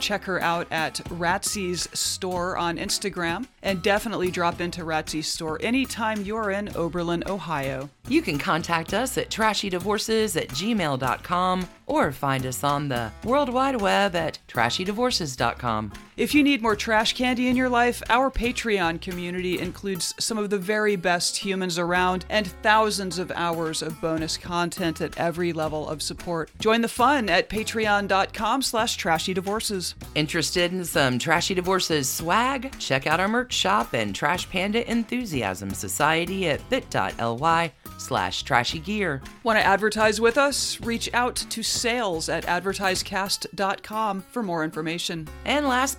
Check 0.00 0.24
her 0.24 0.40
out 0.42 0.66
at 0.70 0.96
Ratsy's 1.10 1.88
store 1.98 2.56
on 2.56 2.76
Instagram 2.78 3.46
and 3.62 3.82
definitely 3.82 4.30
drop 4.30 4.60
into 4.60 4.82
Ratsy's 4.82 5.26
store 5.26 5.58
anytime 5.62 6.22
you're 6.22 6.50
in 6.50 6.74
Oberlin, 6.74 7.22
Ohio. 7.26 7.88
You 8.08 8.22
can 8.22 8.38
contact 8.38 8.94
us 8.94 9.16
at 9.18 9.30
trashydivorces 9.30 10.40
at 10.40 10.48
gmail.com 10.48 11.68
or 11.86 12.12
find 12.12 12.46
us 12.46 12.64
on 12.64 12.88
the 12.88 13.12
World 13.24 13.48
Wide 13.50 13.80
Web 13.80 14.16
at 14.16 14.38
trashydivorces.com. 14.48 15.92
If 16.20 16.34
you 16.34 16.42
need 16.42 16.60
more 16.60 16.76
trash 16.76 17.14
candy 17.14 17.48
in 17.48 17.56
your 17.56 17.70
life, 17.70 18.02
our 18.10 18.30
Patreon 18.30 19.00
community 19.00 19.58
includes 19.58 20.12
some 20.18 20.36
of 20.36 20.50
the 20.50 20.58
very 20.58 20.94
best 20.94 21.34
humans 21.38 21.78
around 21.78 22.26
and 22.28 22.46
thousands 22.62 23.18
of 23.18 23.30
hours 23.30 23.80
of 23.80 23.98
bonus 24.02 24.36
content 24.36 25.00
at 25.00 25.16
every 25.16 25.54
level 25.54 25.88
of 25.88 26.02
support. 26.02 26.50
Join 26.58 26.82
the 26.82 26.88
fun 26.88 27.30
at 27.30 27.48
patreon.com 27.48 28.60
slash 28.60 28.98
trashydivorces. 28.98 29.94
Interested 30.14 30.74
in 30.74 30.84
some 30.84 31.18
Trashy 31.18 31.54
Divorces 31.54 32.06
swag? 32.06 32.78
Check 32.78 33.06
out 33.06 33.18
our 33.18 33.26
merch 33.26 33.54
shop 33.54 33.94
and 33.94 34.14
Trash 34.14 34.46
Panda 34.50 34.86
Enthusiasm 34.90 35.70
Society 35.70 36.50
at 36.50 36.68
bit.ly 36.68 37.72
slash 38.00 38.42
trashy 38.42 38.78
gear. 38.78 39.22
Want 39.42 39.58
to 39.58 39.64
advertise 39.64 40.20
with 40.20 40.38
us? 40.38 40.80
Reach 40.80 41.08
out 41.14 41.36
to 41.36 41.62
sales 41.62 42.28
at 42.28 42.44
advertisecast.com 42.44 44.22
for 44.30 44.42
more 44.42 44.64
information. 44.64 45.28
And 45.44 45.66
last 45.66 45.98